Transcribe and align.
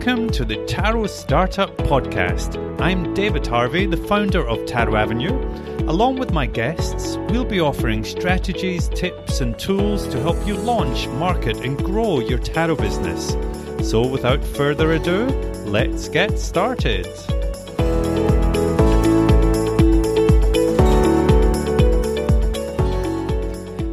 Welcome 0.00 0.30
to 0.30 0.46
the 0.46 0.64
Tarot 0.64 1.08
Startup 1.08 1.76
Podcast. 1.76 2.56
I'm 2.80 3.12
David 3.12 3.46
Harvey, 3.46 3.84
the 3.84 3.98
founder 3.98 4.42
of 4.48 4.64
Tarot 4.64 4.96
Avenue. 4.96 5.38
Along 5.90 6.18
with 6.18 6.32
my 6.32 6.46
guests, 6.46 7.18
we'll 7.28 7.44
be 7.44 7.60
offering 7.60 8.02
strategies, 8.02 8.88
tips, 8.88 9.42
and 9.42 9.58
tools 9.58 10.08
to 10.08 10.18
help 10.22 10.38
you 10.46 10.56
launch, 10.56 11.06
market, 11.08 11.58
and 11.58 11.76
grow 11.76 12.20
your 12.20 12.38
tarot 12.38 12.76
business. 12.76 13.36
So, 13.90 14.06
without 14.06 14.42
further 14.42 14.92
ado, 14.92 15.26
let's 15.66 16.08
get 16.08 16.38
started. 16.38 17.06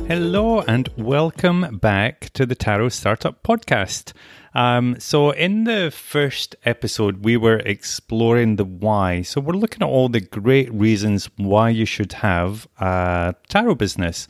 Hello, 0.08 0.62
and 0.62 0.90
welcome 0.96 1.80
back 1.80 2.30
to 2.30 2.46
the 2.46 2.56
Tarot 2.56 2.90
Startup 2.90 3.44
Podcast. 3.44 4.14
Um, 4.54 5.00
so, 5.00 5.32
in 5.32 5.66
the 5.66 5.92
first 5.92 6.56
episode, 6.64 7.24
we 7.24 7.38
were 7.38 7.60
exploring 7.60 8.56
the 8.56 8.66
why. 8.66 9.22
So, 9.22 9.42
we're 9.42 9.54
looking 9.54 9.82
at 9.82 9.90
all 9.90 10.10
the 10.10 10.22
great 10.22 10.72
reasons 10.74 11.30
why 11.38 11.70
you 11.70 11.86
should 11.86 12.14
have 12.14 12.68
a 12.80 13.36
tarot 13.50 13.76
business. 13.76 14.28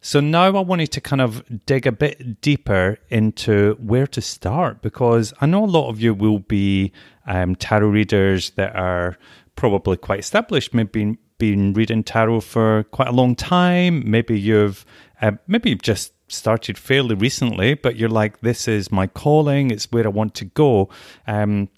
So, 0.00 0.20
now 0.20 0.46
I 0.46 0.60
wanted 0.60 0.90
to 0.92 1.00
kind 1.00 1.20
of 1.20 1.44
dig 1.66 1.86
a 1.86 1.92
bit 1.92 2.40
deeper 2.40 2.98
into 3.08 3.74
where 3.74 4.06
to 4.08 4.20
start 4.20 4.82
because 4.82 5.32
I 5.40 5.46
know 5.46 5.64
a 5.64 5.66
lot 5.66 5.88
of 5.90 6.00
you 6.00 6.14
will 6.14 6.40
be 6.40 6.92
um, 7.26 7.54
tarot 7.54 7.88
readers 7.88 8.50
that 8.50 8.74
are 8.74 9.16
probably 9.54 9.96
quite 9.96 10.18
established, 10.18 10.74
maybe 10.74 11.18
been 11.42 11.72
reading 11.72 12.04
tarot 12.04 12.40
for 12.40 12.84
quite 12.92 13.08
a 13.08 13.12
long 13.12 13.34
time. 13.34 14.08
Maybe 14.08 14.38
you've 14.38 14.86
uh, 15.20 15.32
maybe 15.48 15.70
you've 15.70 15.82
just 15.82 16.12
started 16.32 16.78
fairly 16.78 17.14
recently, 17.14 17.74
but 17.74 17.96
you're 17.96 18.08
like, 18.08 18.40
this 18.40 18.68
is 18.68 18.90
my 18.90 19.06
calling, 19.06 19.70
it's 19.70 19.90
where 19.92 20.06
I 20.06 20.10
want 20.10 20.34
to 20.36 20.44
go. 20.46 20.88
Um, 21.26 21.68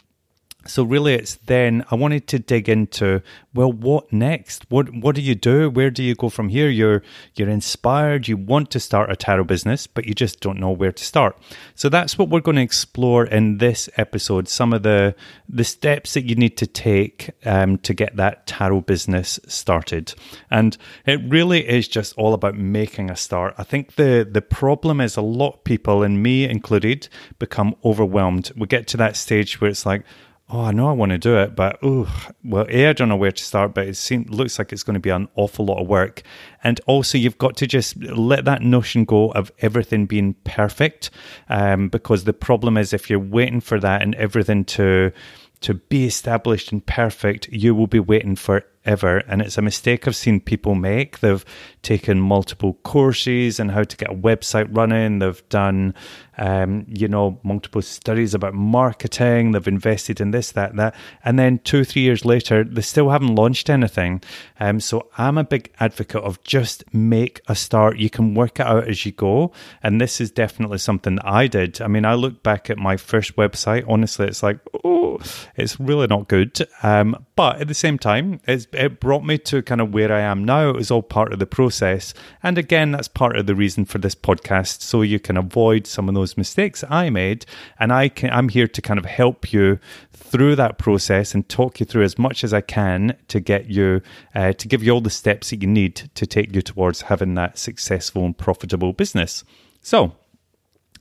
so 0.66 0.82
really 0.82 1.14
it's 1.14 1.34
then 1.46 1.84
I 1.90 1.94
wanted 1.94 2.26
to 2.28 2.38
dig 2.38 2.68
into 2.68 3.22
well 3.52 3.72
what 3.72 4.12
next? 4.12 4.66
What 4.68 4.92
what 4.94 5.14
do 5.14 5.22
you 5.22 5.34
do? 5.34 5.70
Where 5.70 5.90
do 5.90 6.02
you 6.02 6.14
go 6.14 6.28
from 6.28 6.48
here? 6.48 6.68
You're 6.68 7.02
you're 7.34 7.48
inspired. 7.48 8.28
You 8.28 8.36
want 8.36 8.70
to 8.72 8.80
start 8.80 9.10
a 9.10 9.16
tarot 9.16 9.44
business 9.44 9.86
but 9.86 10.06
you 10.06 10.14
just 10.14 10.40
don't 10.40 10.58
know 10.58 10.70
where 10.70 10.92
to 10.92 11.04
start. 11.04 11.36
So 11.74 11.88
that's 11.88 12.18
what 12.18 12.28
we're 12.28 12.40
going 12.40 12.56
to 12.56 12.62
explore 12.62 13.26
in 13.26 13.58
this 13.58 13.88
episode 13.96 14.48
some 14.48 14.72
of 14.72 14.82
the 14.82 15.14
the 15.48 15.64
steps 15.64 16.14
that 16.14 16.24
you 16.24 16.34
need 16.34 16.56
to 16.56 16.66
take 16.66 17.30
um, 17.44 17.78
to 17.78 17.94
get 17.94 18.16
that 18.16 18.46
tarot 18.46 18.82
business 18.82 19.38
started. 19.46 20.14
And 20.50 20.76
it 21.06 21.20
really 21.28 21.68
is 21.68 21.88
just 21.88 22.16
all 22.16 22.34
about 22.34 22.56
making 22.56 23.10
a 23.10 23.16
start. 23.16 23.54
I 23.58 23.64
think 23.64 23.96
the 23.96 24.28
the 24.30 24.42
problem 24.42 25.00
is 25.00 25.16
a 25.16 25.22
lot 25.22 25.54
of 25.54 25.64
people 25.64 26.02
and 26.02 26.22
me 26.22 26.44
included 26.44 27.08
become 27.38 27.74
overwhelmed. 27.84 28.50
We 28.56 28.66
get 28.66 28.86
to 28.88 28.96
that 28.98 29.16
stage 29.16 29.60
where 29.60 29.70
it's 29.70 29.86
like 29.86 30.04
oh, 30.50 30.61
I 30.61 30.73
know 30.73 30.89
I 30.89 30.92
want 30.92 31.11
to 31.11 31.19
do 31.19 31.39
it, 31.39 31.56
but 31.56 31.78
oh, 31.83 32.28
well, 32.45 32.67
A, 32.69 32.89
I 32.89 32.92
don't 32.92 33.09
know 33.09 33.17
where 33.17 33.33
to 33.33 33.42
start, 33.42 33.75
but 33.75 33.89
it 33.89 33.97
seems, 33.97 34.28
looks 34.28 34.59
like 34.59 34.73
it's 34.73 34.83
going 34.83 34.95
to 34.95 35.00
be 35.00 35.11
an 35.11 35.28
awful 35.37 35.64
lot 35.64 35.81
of 35.81 35.89
work. 35.89 36.23
And 36.62 36.81
also, 36.87 37.19
you've 37.19 37.39
got 37.39 37.56
to 37.56 37.67
just 37.67 37.97
let 38.03 38.45
that 38.45 38.62
notion 38.62 39.05
go 39.05 39.33
of 39.33 39.50
everything 39.61 40.06
being 40.06 40.34
perfect, 40.45 41.11
um, 41.48 41.89
because 41.89 42.25
the 42.25 42.33
problem 42.33 42.77
is 42.77 42.92
if 42.92 43.09
you're 43.09 43.19
waiting 43.19 43.61
for 43.61 43.81
that 43.81 44.03
and 44.03 44.15
everything 44.17 44.65
to 44.67 45.12
to 45.61 45.72
be 45.72 46.05
established 46.05 46.72
and 46.72 46.84
perfect, 46.84 47.48
you 47.48 47.75
will 47.75 47.87
be 47.87 48.00
waiting 48.00 48.37
forever. 48.37 49.22
And 49.27 49.41
it's 49.41 49.56
a 49.56 49.62
mistake 49.62 50.06
I've 50.06 50.15
seen 50.15 50.41
people 50.41 50.75
make. 50.75 51.20
They've 51.20 51.42
taken 51.81 52.20
multiple 52.20 52.75
courses 52.83 53.59
and 53.59 53.70
how 53.70 53.84
to 53.84 53.97
get 53.97 54.11
a 54.11 54.15
website 54.15 54.69
running. 54.77 55.20
They've 55.20 55.48
done, 55.48 55.95
um, 56.38 56.86
you 56.88 57.08
know, 57.08 57.38
multiple 57.42 57.82
studies 57.82 58.34
about 58.34 58.54
marketing. 58.54 59.52
They've 59.52 59.68
invested 59.68 60.20
in 60.20 60.31
this, 60.31 60.53
that, 60.53 60.76
that. 60.76 60.94
And 61.25 61.38
then 61.38 61.59
two, 61.59 61.84
three 61.84 62.03
years 62.03 62.25
later, 62.25 62.64
they 62.64 62.81
still 62.81 63.10
haven't 63.10 63.34
launched 63.34 63.69
anything. 63.69 64.22
Um, 64.60 64.81
so 64.81 65.09
I'm 65.19 65.38
a 65.38 65.44
big 65.44 65.72
advocate 65.81 66.22
of 66.22 66.42
just 66.44 66.84
make 66.94 67.41
a 67.48 67.54
start. 67.54 67.98
You 67.98 68.10
can 68.10 68.34
work 68.34 68.60
it 68.60 68.66
out 68.66 68.88
as 68.88 69.04
you 69.04 69.12
go. 69.12 69.53
And 69.82 70.00
this 70.00 70.20
is 70.20 70.31
definitely 70.31 70.78
something 70.78 71.16
that 71.16 71.26
I 71.26 71.47
did. 71.47 71.81
I 71.81 71.88
mean, 71.88 72.04
I 72.04 72.14
look 72.14 72.42
back 72.42 72.70
at 72.70 72.78
my 72.78 72.97
first 72.97 73.36
website. 73.36 73.84
Honestly, 73.88 74.26
it's 74.26 74.42
like, 74.42 74.59
oh, 74.84 75.19
it's 75.56 75.78
really 75.78 76.06
not 76.06 76.28
good. 76.28 76.66
Um, 76.82 77.26
but 77.36 77.60
at 77.60 77.69
the 77.69 77.75
same 77.75 77.98
time, 77.98 78.41
it 78.47 79.00
brought 79.00 79.25
me 79.25 79.38
to 79.38 79.62
kind 79.62 79.80
of 79.80 79.92
where 79.92 80.12
I 80.12 80.20
am 80.20 80.44
now. 80.44 80.70
It 80.70 80.76
was 80.76 80.91
all 80.91 81.03
part 81.03 81.32
of 81.32 81.38
the 81.38 81.47
process 81.47 81.75
process. 81.75 82.14
And 82.42 82.59
again, 82.59 82.92
that's 82.92 83.09
part 83.09 83.36
of 83.36 83.47
the 83.47 83.54
reason 83.54 83.84
for 83.84 83.98
this 83.98 84.14
podcast, 84.14 84.82
so 84.82 85.03
you 85.03 85.19
can 85.19 85.36
avoid 85.36 85.86
some 85.86 86.09
of 86.09 86.14
those 86.14 86.23
mistakes 86.36 86.84
I 86.88 87.10
made. 87.10 87.46
And 87.78 87.92
I 87.92 88.08
can, 88.08 88.30
I'm 88.30 88.48
here 88.48 88.68
to 88.68 88.82
kind 88.82 88.98
of 88.98 89.04
help 89.04 89.52
you 89.52 89.78
through 90.12 90.56
that 90.56 90.78
process 90.78 91.34
and 91.34 91.48
talk 91.48 91.80
you 91.80 91.86
through 91.86 92.04
as 92.04 92.18
much 92.18 92.42
as 92.42 92.52
I 92.52 92.60
can 92.60 93.16
to 93.28 93.40
get 93.40 93.70
you, 93.70 94.00
uh, 94.34 94.52
to 94.54 94.68
give 94.68 94.82
you 94.82 94.92
all 94.92 95.00
the 95.00 95.10
steps 95.10 95.50
that 95.50 95.62
you 95.62 95.68
need 95.68 95.96
to 96.14 96.26
take 96.26 96.54
you 96.54 96.62
towards 96.62 97.02
having 97.02 97.34
that 97.34 97.58
successful 97.58 98.24
and 98.24 98.36
profitable 98.36 98.92
business. 98.92 99.44
So, 99.80 100.14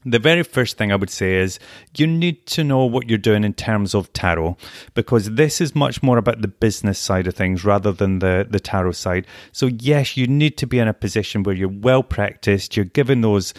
the 0.04 0.18
very 0.18 0.42
first 0.42 0.76
thing 0.76 0.92
I 0.92 0.96
would 0.96 1.10
say 1.10 1.36
is 1.36 1.58
you 1.96 2.06
need 2.06 2.46
to 2.48 2.64
know 2.64 2.84
what 2.84 3.08
you're 3.08 3.18
doing 3.18 3.44
in 3.44 3.54
terms 3.54 3.94
of 3.94 4.12
tarot 4.12 4.56
because 4.92 5.32
this 5.32 5.60
is 5.60 5.74
much 5.74 6.02
more 6.02 6.18
about 6.18 6.42
the 6.42 6.48
business 6.48 6.98
side 6.98 7.26
of 7.26 7.34
things 7.34 7.64
rather 7.64 7.92
than 7.92 8.18
the, 8.18 8.46
the 8.48 8.60
tarot 8.60 8.92
side. 8.92 9.26
So, 9.52 9.66
yes, 9.66 10.16
you 10.16 10.26
need 10.26 10.58
to 10.58 10.66
be 10.66 10.78
in 10.78 10.88
a 10.88 10.94
position 10.94 11.42
where 11.42 11.54
you're 11.54 11.68
well 11.68 12.02
practiced, 12.02 12.76
you're 12.76 12.84
given 12.84 13.22
those 13.22 13.54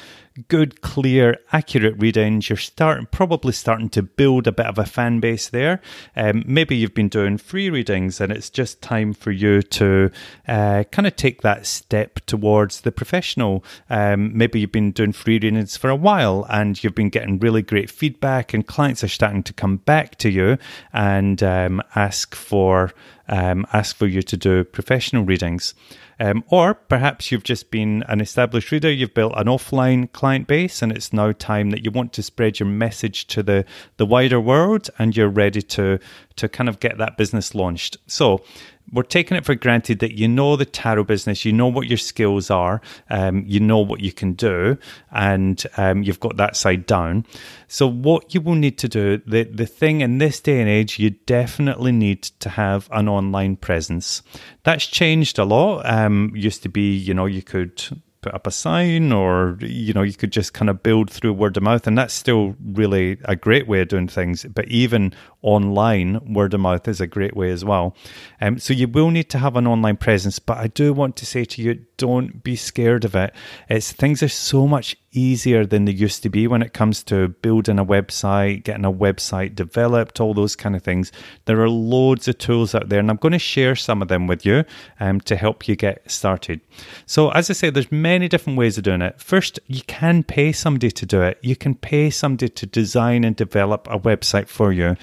good, 0.48 0.82
clear, 0.82 1.38
accurate 1.52 1.96
readings. 1.98 2.50
You're 2.50 2.58
starting, 2.58 3.08
probably 3.12 3.54
starting 3.54 3.90
to 3.90 4.04
build 4.04 4.48
a 4.48 4.52
bit 4.52 4.66
of 4.66 4.78
a 4.78 4.86
fan 4.86 5.20
base 5.20 5.50
there. 5.50 5.82
Um, 6.16 6.44
maybe 6.46 6.76
you've 6.76 6.94
been 6.94 7.10
doing 7.10 7.38
free 7.38 7.70
readings 7.70 8.20
and 8.20 8.32
it's 8.32 8.50
just 8.50 8.82
time 8.82 9.14
for 9.14 9.32
you 9.32 9.62
to 9.62 10.12
uh, 10.48 10.84
kind 10.92 11.08
of 11.08 11.16
take 11.16 11.42
that 11.42 11.66
step 11.66 12.20
towards 12.26 12.82
the 12.82 12.92
professional. 12.92 13.64
Um, 13.90 14.38
maybe 14.38 14.60
you've 14.60 14.72
been 14.72 14.92
doing 14.92 15.14
free 15.14 15.36
readings 15.36 15.78
for 15.78 15.90
a 15.90 15.96
while 15.96 16.46
and 16.50 16.82
you've 16.84 16.96
been 16.96 17.10
getting 17.10 17.40
really 17.40 17.62
great 17.62 17.90
feedback, 17.90 18.54
and 18.54 18.66
clients 18.66 19.04
are 19.04 19.08
starting 19.08 19.44
to 19.44 19.54
come 19.54 19.78
back 19.78 20.18
to 20.18 20.30
you 20.30 20.58
and 20.94 21.42
um, 21.44 21.82
ask 21.96 22.36
for 22.36 22.94
um, 23.28 23.66
ask 23.74 23.96
for 23.96 24.06
you 24.06 24.22
to 24.22 24.38
do 24.38 24.64
professional 24.64 25.24
readings. 25.24 25.74
Um, 26.20 26.44
or 26.48 26.74
perhaps 26.74 27.32
you've 27.32 27.44
just 27.44 27.72
been 27.72 28.04
an 28.08 28.22
established 28.22 28.72
reader, 28.72 28.92
you've 28.92 29.14
built 29.14 29.34
an 29.36 29.48
offline 29.48 30.12
client 30.12 30.48
base, 30.48 30.82
and 30.82 30.92
it's 30.92 31.12
now 31.12 31.32
time 31.34 31.72
that 31.72 31.84
you 31.84 31.92
want 31.92 32.14
to 32.14 32.24
spread 32.24 32.60
your 32.60 32.70
message 32.70 33.28
to 33.28 33.44
the, 33.44 33.66
the 33.98 34.06
wider 34.06 34.40
world 34.40 34.90
and 34.98 35.16
you're 35.16 35.30
ready 35.30 35.62
to, 35.62 36.00
to 36.38 36.50
kind 36.50 36.70
of 36.70 36.80
get 36.80 36.98
that 36.98 37.18
business 37.18 37.54
launched. 37.54 37.98
So, 38.08 38.44
we're 38.92 39.04
taking 39.04 39.36
it 39.38 39.46
for 39.46 39.56
granted 39.56 40.00
that 40.00 40.14
you 40.14 40.28
know 40.28 40.56
the 40.56 40.66
tarot 40.66 41.06
business, 41.06 41.46
you 41.46 41.52
know 41.52 41.68
what 41.68 41.88
your 41.88 41.98
skills 41.98 42.50
are, 42.50 42.82
um, 43.10 43.44
you 43.48 43.60
know 43.60 43.80
what 43.80 44.00
you 44.00 44.12
can 44.12 44.34
do, 44.34 44.78
and 45.12 45.64
um, 45.78 46.04
you've 46.04 46.20
got 46.20 46.38
that 46.38 46.56
side 46.56 46.86
down. 46.86 47.26
So, 47.68 47.88
what 47.88 48.34
you 48.34 48.42
will 48.42 48.56
need 48.56 48.78
to 48.80 48.88
do, 48.88 49.22
the, 49.26 49.44
the 49.44 49.66
thing 49.66 50.02
in 50.02 50.20
this 50.20 50.40
day 50.40 50.60
and 50.60 50.70
age, 50.70 51.00
you 51.00 51.12
definitely 51.12 51.92
need 51.92 52.24
to 52.40 52.50
have 52.50 52.88
an 52.92 53.10
online 53.10 53.56
presence. 53.56 54.22
That's 54.64 54.86
changed 54.86 55.40
a 55.40 55.46
lot. 55.46 55.86
Um, 55.86 56.32
used 56.36 56.64
to 56.64 56.70
be, 56.70 56.96
you 56.96 57.14
know, 57.14 57.26
you 57.26 57.42
could 57.42 57.82
put 58.26 58.34
up 58.34 58.48
a 58.48 58.52
sign 58.52 59.12
or 59.12 59.56
you 59.62 59.94
know 59.94 60.02
you 60.02 60.14
could 60.14 60.32
just 60.32 60.52
kind 60.52 60.68
of 60.68 60.82
build 60.82 61.12
through 61.12 61.32
word 61.32 61.56
of 61.58 61.62
mouth 61.62 61.86
and 61.86 61.96
that's 61.96 62.12
still 62.12 62.56
really 62.74 63.20
a 63.26 63.36
great 63.36 63.68
way 63.68 63.82
of 63.82 63.88
doing 63.88 64.08
things 64.08 64.46
but 64.46 64.68
even 64.68 65.14
online 65.46 66.34
word 66.34 66.54
of 66.54 66.60
mouth 66.60 66.88
is 66.88 67.00
a 67.00 67.08
great 67.08 67.36
way 67.36 67.52
as 67.52 67.64
well 67.64 67.96
um, 68.42 68.58
so 68.58 68.74
you 68.74 68.88
will 68.88 69.12
need 69.12 69.30
to 69.30 69.38
have 69.38 69.56
an 69.56 69.68
online 69.68 69.96
presence 69.96 70.40
but 70.40 70.58
i 70.58 70.68
do 70.68 70.92
want 70.92 71.16
to 71.16 71.26
say 71.26 71.46
to 71.46 71.62
you 71.62 71.86
don't 71.98 72.44
be 72.44 72.56
scared 72.56 73.06
of 73.06 73.16
it 73.16 73.34
it's 73.70 73.92
things 73.92 74.24
are 74.24 74.28
so 74.28 74.68
much 74.68 74.98
easier 75.16 75.66
than 75.66 75.86
they 75.86 75.92
used 75.92 76.22
to 76.24 76.30
be 76.30 76.48
when 76.48 76.62
it 76.62 76.74
comes 76.74 77.04
to 77.04 77.30
building 77.30 77.80
a 77.80 77.86
website, 77.86 78.64
getting 78.64 78.86
a 78.86 78.92
website 78.92 79.56
developed, 79.56 80.20
all 80.20 80.34
those 80.34 80.56
kind 80.56 80.76
of 80.76 80.84
things. 80.84 81.12
There 81.46 81.62
are 81.62 81.70
loads 81.70 82.28
of 82.28 82.38
tools 82.38 82.76
out 82.76 82.90
there, 82.90 83.00
and 83.00 83.10
I'm 83.10 83.18
going 83.18 83.32
to 83.32 83.40
share 83.40 83.76
some 83.76 84.02
of 84.02 84.08
them 84.08 84.28
with 84.28 84.46
you 84.46 84.66
um, 85.00 85.22
to 85.22 85.36
help 85.36 85.68
you 85.68 85.76
get 85.76 86.10
started. 86.10 86.62
So, 87.06 87.30
as 87.32 87.50
I 87.50 87.54
say, 87.54 87.70
there's 87.70 87.92
many 87.92 88.28
different 88.28 88.58
ways 88.60 88.78
of 88.78 88.84
doing 88.84 89.02
it. 89.02 89.20
First, 89.20 89.60
you 89.68 89.82
can 89.88 90.24
pay 90.24 90.52
somebody 90.52 90.92
to 90.92 91.06
do 91.06 91.22
it. 91.22 91.40
You 91.42 91.56
can 91.56 91.76
pay 91.76 92.10
somebody 92.10 92.50
to 92.50 92.66
design 92.66 93.24
and 93.24 93.36
develop 93.36 93.88
a 93.90 94.00
website 94.00 94.48
for 94.48 94.72
you. 94.72 94.96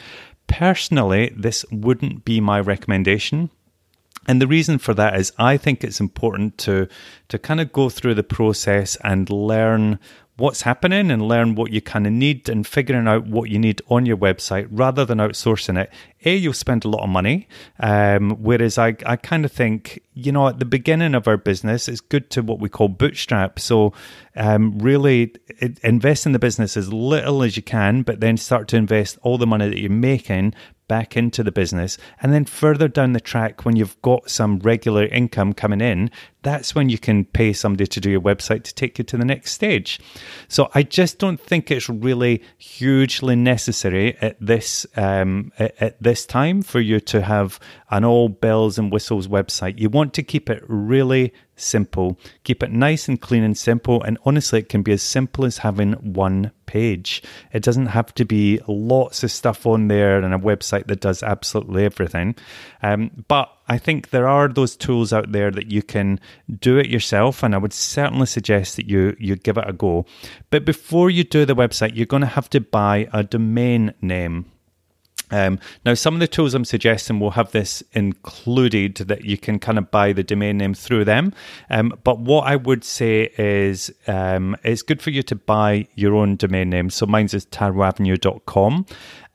Personally, 0.53 1.33
this 1.35 1.65
wouldn't 1.73 2.25
be 2.27 2.41
my 2.41 2.61
recommendation. 2.61 3.51
And 4.29 4.41
the 4.41 4.47
reason 4.47 4.79
for 4.79 4.95
that 4.95 5.19
is 5.19 5.33
I 5.39 5.57
think 5.57 5.83
it's 5.83 5.99
important 5.99 6.59
to 6.59 6.89
to 7.29 7.39
kind 7.39 7.61
of 7.61 7.73
go 7.73 7.89
through 7.89 8.15
the 8.15 8.23
process 8.23 8.97
and 9.03 9.29
learn 9.31 9.99
what's 10.37 10.62
happening 10.62 11.11
and 11.11 11.29
learn 11.29 11.55
what 11.55 11.73
you 11.73 11.81
kind 11.81 12.06
of 12.06 12.12
need 12.12 12.49
and 12.49 12.67
figuring 12.67 13.06
out 13.06 13.26
what 13.26 13.50
you 13.50 13.58
need 13.58 13.82
on 13.88 14.06
your 14.06 14.17
website 14.17 14.67
rather 14.70 15.05
than 15.05 15.19
outsourcing 15.19 15.79
it. 15.79 15.90
A, 16.25 16.34
you'll 16.34 16.55
spend 16.55 16.84
a 16.84 16.88
lot 16.88 17.02
of 17.02 17.11
money. 17.11 17.49
Um, 17.79 18.31
whereas 18.43 18.79
I, 18.79 18.96
I 19.05 19.17
kind 19.17 19.44
of 19.44 19.52
think, 19.52 20.00
you 20.14 20.32
know, 20.32 20.49
at 20.49 20.58
the 20.58 20.64
beginning 20.64 21.14
of 21.14 21.29
our 21.29 21.37
business, 21.37 21.87
it's 21.87 22.00
good 22.00 22.31
to 22.31 22.43
what 22.43 22.61
we 22.61 22.70
call 22.70 22.88
bootstrap. 22.88 23.58
So, 23.58 23.93
um, 24.34 24.79
really 24.79 25.34
it, 25.49 25.79
invest 25.81 26.25
in 26.25 26.32
the 26.32 26.38
business 26.38 26.76
as 26.76 26.93
little 26.93 27.43
as 27.43 27.56
you 27.56 27.62
can, 27.62 28.02
but 28.02 28.20
then 28.20 28.38
start 28.38 28.69
to 28.69 28.76
invest 28.76 29.19
all 29.23 29.37
the 29.37 29.46
money 29.46 29.69
that 29.69 29.79
you're 29.79 29.90
making 29.90 30.55
back 30.88 31.17
into 31.17 31.43
the 31.43 31.52
business. 31.52 31.99
And 32.20 32.32
then 32.32 32.44
further 32.44 32.88
down 32.88 33.12
the 33.12 33.20
track, 33.20 33.64
when 33.64 33.76
you've 33.76 34.00
got 34.02 34.31
some 34.31 34.58
regular 34.58 35.06
income 35.06 35.52
coming 35.52 35.81
in, 35.81 36.11
that's 36.43 36.75
when 36.75 36.88
you 36.88 36.99
can 36.99 37.25
pay 37.25 37.52
somebody 37.52 37.87
to 37.87 38.00
do 38.00 38.11
your 38.11 38.20
website 38.20 38.64
to 38.64 38.75
take 38.75 38.99
you 38.99 39.05
to 39.05 39.17
the 39.17 39.25
next 39.25 39.52
stage. 39.52 40.00
So 40.49 40.70
I 40.75 40.82
just 40.82 41.19
don't 41.19 41.40
think 41.40 41.70
it's 41.70 41.88
really 41.88 42.43
hugely 42.58 43.37
necessary 43.37 44.17
at 44.20 44.37
this 44.40 44.87
um, 44.96 45.52
at, 45.58 45.81
at 45.81 46.02
this 46.02 46.26
time 46.26 46.62
for 46.62 46.81
you 46.81 47.00
to 47.00 47.23
have 47.23 47.61
an 47.90 48.05
all 48.05 48.29
bells 48.29 48.79
and 48.79 48.93
whistles 48.93 49.29
website. 49.29 49.79
You 49.79 49.88
want 49.88 50.14
to 50.14 50.23
keep 50.23 50.50
it 50.50 50.62
really 50.67 51.32
simple. 51.62 52.19
Keep 52.44 52.62
it 52.62 52.73
nice 52.73 53.09
and 53.09 53.20
clean 53.20 53.43
and 53.43 53.56
simple. 53.56 54.03
And 54.03 54.19
honestly, 54.25 54.59
it 54.59 54.69
can 54.69 54.82
be 54.82 54.93
as 54.93 55.03
simple 55.03 55.44
as 55.44 55.59
having 55.59 55.93
one 55.93 56.53
page. 56.67 57.23
It 57.53 57.62
doesn't 57.62 57.87
have 57.87 58.14
to 58.14 58.25
be 58.25 58.61
lots 58.67 59.23
of 59.23 59.31
stuff 59.31 59.67
on 59.67 59.88
there 59.88 60.19
and 60.19 60.35
a 60.35 60.38
website 60.38 60.87
that 60.87 61.00
does 61.00 61.23
absolutely 61.23 61.85
everything. 61.85 62.35
Um, 62.82 63.25
but 63.29 63.50
I 63.69 63.79
think 63.79 64.11
there 64.11 64.29
are 64.29 64.49
those 64.49 64.76
tools 64.76 65.12
out 65.12 65.32
there 65.32 65.50
that 65.50 65.70
you 65.70 65.82
can 65.82 66.20
do 66.61 66.79
it 66.79 66.88
yourself, 66.88 67.43
and 67.43 67.55
I 67.55 67.59
would 67.59 67.73
certainly 67.73 68.26
suggest 68.26 68.76
that 68.76 68.88
you 68.88 69.17
you 69.19 69.37
give 69.37 69.56
it 69.56 69.69
a 69.69 69.73
go. 69.73 70.06
But 70.50 70.65
before 70.65 71.11
you 71.11 71.25
do 71.25 71.44
the 71.44 71.55
website, 71.55 71.94
you're 71.94 72.06
going 72.06 72.23
to 72.23 72.26
have 72.26 72.50
to 72.50 72.61
buy 72.61 73.08
a 73.12 73.23
domain 73.23 73.94
name. 74.00 74.47
Um, 75.32 75.58
now, 75.84 75.94
some 75.94 76.14
of 76.14 76.20
the 76.20 76.29
tools 76.29 76.55
I'm 76.55 76.64
suggesting 76.64 77.19
will 77.19 77.32
have 77.32 77.50
this 77.50 77.82
included 77.93 78.96
that 78.96 79.25
you 79.25 79.38
can 79.38 79.58
kind 79.58 79.79
of 79.79 79.90
buy 79.90 80.12
the 80.12 80.23
domain 80.23 80.58
name 80.58 80.75
through 80.75 81.06
them. 81.06 81.32
Um, 81.70 81.99
but 82.05 82.20
what 82.20 82.46
I 82.46 82.56
would 82.56 82.84
say 82.84 83.31
is 83.38 83.90
um, 84.06 84.56
it's 84.62 84.82
good 84.82 85.02
for 85.02 85.11
you 85.11 85.23
to 85.25 85.34
buy 85.34 85.88
your 85.94 86.14
own 86.14 86.37
domain 86.37 86.70
name. 86.70 86.90
So 86.90 87.06
mine's 87.06 87.34
is 87.34 87.46
tarotavenue.com. 87.46 88.87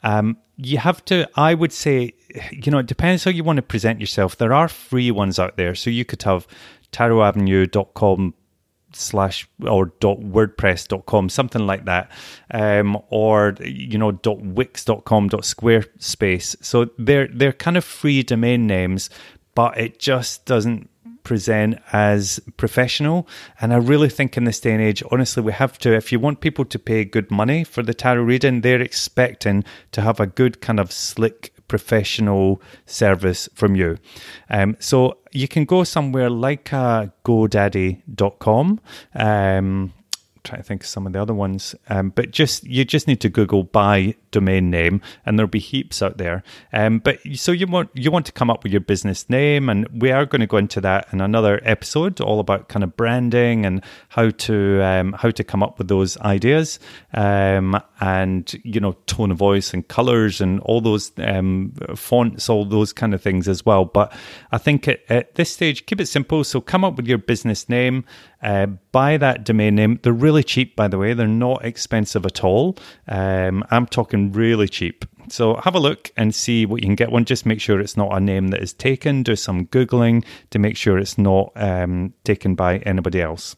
Um, 0.04 0.38
you 0.56 0.78
have 0.78 1.04
to, 1.06 1.28
I 1.36 1.54
would 1.54 1.74
say, 1.74 2.14
you 2.52 2.72
know, 2.72 2.80
it 2.80 2.88
depends 2.88 3.24
how 3.24 3.32
you 3.32 3.44
want 3.44 3.58
to 3.58 3.64
present 3.64 4.00
yourself. 4.00 4.38
There 4.38 4.54
are 4.54 4.68
free 4.68 5.12
ones 5.12 5.40
out 5.40 5.58
there. 5.58 5.76
So 5.76 5.90
you 5.90 6.06
could 6.06 6.24
have 6.24 6.48
tarotavenue.com 6.92 8.34
slash 8.94 9.48
or 9.66 9.88
dot 10.00 10.20
wordpress.com 10.20 11.30
something 11.30 11.66
like 11.66 11.86
that. 11.86 12.12
Um, 12.52 12.98
or 13.10 13.56
you 13.62 13.98
know 13.98 14.12
dot 14.12 14.42
wix.com 14.42 15.30
dot 15.30 15.42
squarespace. 15.42 16.56
So 16.62 16.90
they're 16.98 17.28
they're 17.28 17.54
kind 17.54 17.78
of 17.78 17.84
free 17.84 18.24
domain 18.24 18.68
names 18.68 19.10
but 19.56 19.76
it 19.76 19.98
just 19.98 20.46
doesn't 20.46 20.88
present 21.24 21.80
as 21.92 22.40
professional. 22.56 23.28
And 23.60 23.74
i 23.74 23.78
really 23.78 24.08
think 24.08 24.38
in 24.38 24.46
this 24.46 24.60
day 24.62 24.72
and 24.72 24.82
age 24.82 25.04
honestly 25.12 25.44
we 25.44 25.52
have 25.52 25.78
to 25.80 25.94
if 25.94 26.12
you 26.12 26.20
want 26.20 26.40
people 26.40 26.64
to 26.66 26.80
pay 26.80 27.04
good 27.04 27.30
money 27.32 27.64
for 27.64 27.84
the 27.84 27.94
tarot 27.94 28.22
reading 28.22 28.62
they're 28.62 28.82
expecting 28.82 29.66
to 29.92 30.02
have 30.02 30.20
a 30.20 30.28
good 30.28 30.62
kind 30.62 30.80
of 30.80 30.92
slick 30.92 31.54
professional 31.68 32.62
service 32.86 33.50
from 33.54 33.76
you. 33.76 33.98
Um, 34.50 34.78
so 34.80 35.18
you 35.32 35.48
can 35.48 35.66
go 35.66 35.84
somewhere 35.84 36.30
like 36.30 36.74
uh, 36.74 37.08
GoDaddy.com. 37.26 38.80
Um, 39.16 39.94
trying 40.48 40.62
to 40.62 40.68
think 40.68 40.84
of 40.84 40.88
some 40.88 41.06
of 41.06 41.14
the 41.14 41.22
other 41.22 41.34
ones, 41.34 41.76
um, 41.90 42.10
but 42.10 42.32
just 42.32 42.64
you 42.64 42.86
just 42.86 43.08
need 43.08 43.20
to 43.22 43.30
Google 43.30 43.64
buy 43.64 44.16
domain 44.32 44.70
name, 44.70 45.02
and 45.26 45.38
there'll 45.38 45.50
be 45.50 45.60
heaps 45.60 46.02
out 46.02 46.18
there. 46.18 46.44
Um, 46.74 47.00
but 47.00 47.20
so 47.36 47.52
you 47.52 47.68
want 47.68 47.90
you 47.94 48.10
want 48.10 48.26
to 48.28 48.32
come 48.32 48.50
up 48.50 48.64
with 48.64 48.72
your 48.72 48.82
business 48.82 49.30
name, 49.30 49.70
and 49.70 49.88
we 50.02 50.12
are 50.12 50.26
going 50.26 50.42
to 50.42 50.48
go 50.48 50.58
into 50.58 50.82
that 50.82 51.08
in 51.12 51.22
another 51.22 51.60
episode, 51.64 52.22
all 52.22 52.40
about 52.40 52.70
kind 52.70 52.84
of 52.84 52.96
branding 52.96 53.66
and 53.66 53.84
how 54.10 54.30
to 54.30 54.82
um, 54.82 55.14
how 55.14 55.30
to 55.30 55.44
come 55.44 55.62
up 55.62 55.78
with 55.78 55.90
those 55.90 56.18
ideas, 56.20 56.80
um, 57.14 57.80
and 58.00 58.60
you 58.64 58.80
know 58.80 58.94
tone 59.08 59.32
of 59.32 59.38
voice 59.38 59.74
and 59.74 59.88
colors 59.88 60.42
and 60.42 60.60
all 60.62 60.82
those 60.82 61.12
um, 61.18 61.74
fonts, 61.96 62.50
all 62.50 62.66
those 62.66 62.94
kind 62.94 63.14
of 63.14 63.22
things 63.22 63.48
as 63.48 63.66
well. 63.66 63.86
But 63.86 64.14
I 64.52 64.58
think 64.58 64.88
at, 64.88 65.00
at 65.10 65.36
this 65.36 65.52
stage, 65.52 65.86
keep 65.86 66.00
it 66.00 66.08
simple. 66.08 66.44
So 66.44 66.62
come 66.62 66.84
up 66.84 66.96
with 66.96 67.08
your 67.08 67.18
business 67.18 67.70
name. 67.70 68.06
Uh, 68.42 68.68
buy 68.92 69.18
that 69.18 69.44
domain 69.44 69.76
name. 69.76 70.00
They're 70.04 70.14
really 70.14 70.44
cheap, 70.44 70.76
by 70.76 70.88
the 70.88 70.98
way. 70.98 71.14
They're 71.14 71.28
not 71.28 71.66
expensive 71.66 72.26
at 72.26 72.44
all. 72.44 72.78
Um, 73.08 73.64
I'm 73.72 73.88
talking 73.88 74.32
really 74.32 74.68
cheap. 74.68 75.06
So 75.30 75.56
have 75.56 75.76
a 75.76 75.80
look 75.80 76.12
and 76.16 76.34
see 76.34 76.66
what 76.66 76.82
you 76.82 76.88
can 76.88 76.96
get 76.96 77.12
one. 77.12 77.26
Just 77.26 77.46
make 77.46 77.60
sure 77.60 77.80
it's 77.80 77.98
not 77.98 78.16
a 78.16 78.20
name 78.20 78.50
that 78.50 78.62
is 78.62 78.74
taken. 78.74 79.24
Do 79.24 79.36
some 79.36 79.66
Googling 79.68 80.24
to 80.52 80.60
make 80.60 80.78
sure 80.78 80.98
it's 80.98 81.18
not 81.18 81.52
um, 81.56 82.14
taken 82.24 82.56
by 82.56 82.78
anybody 82.80 83.22
else. 83.22 83.56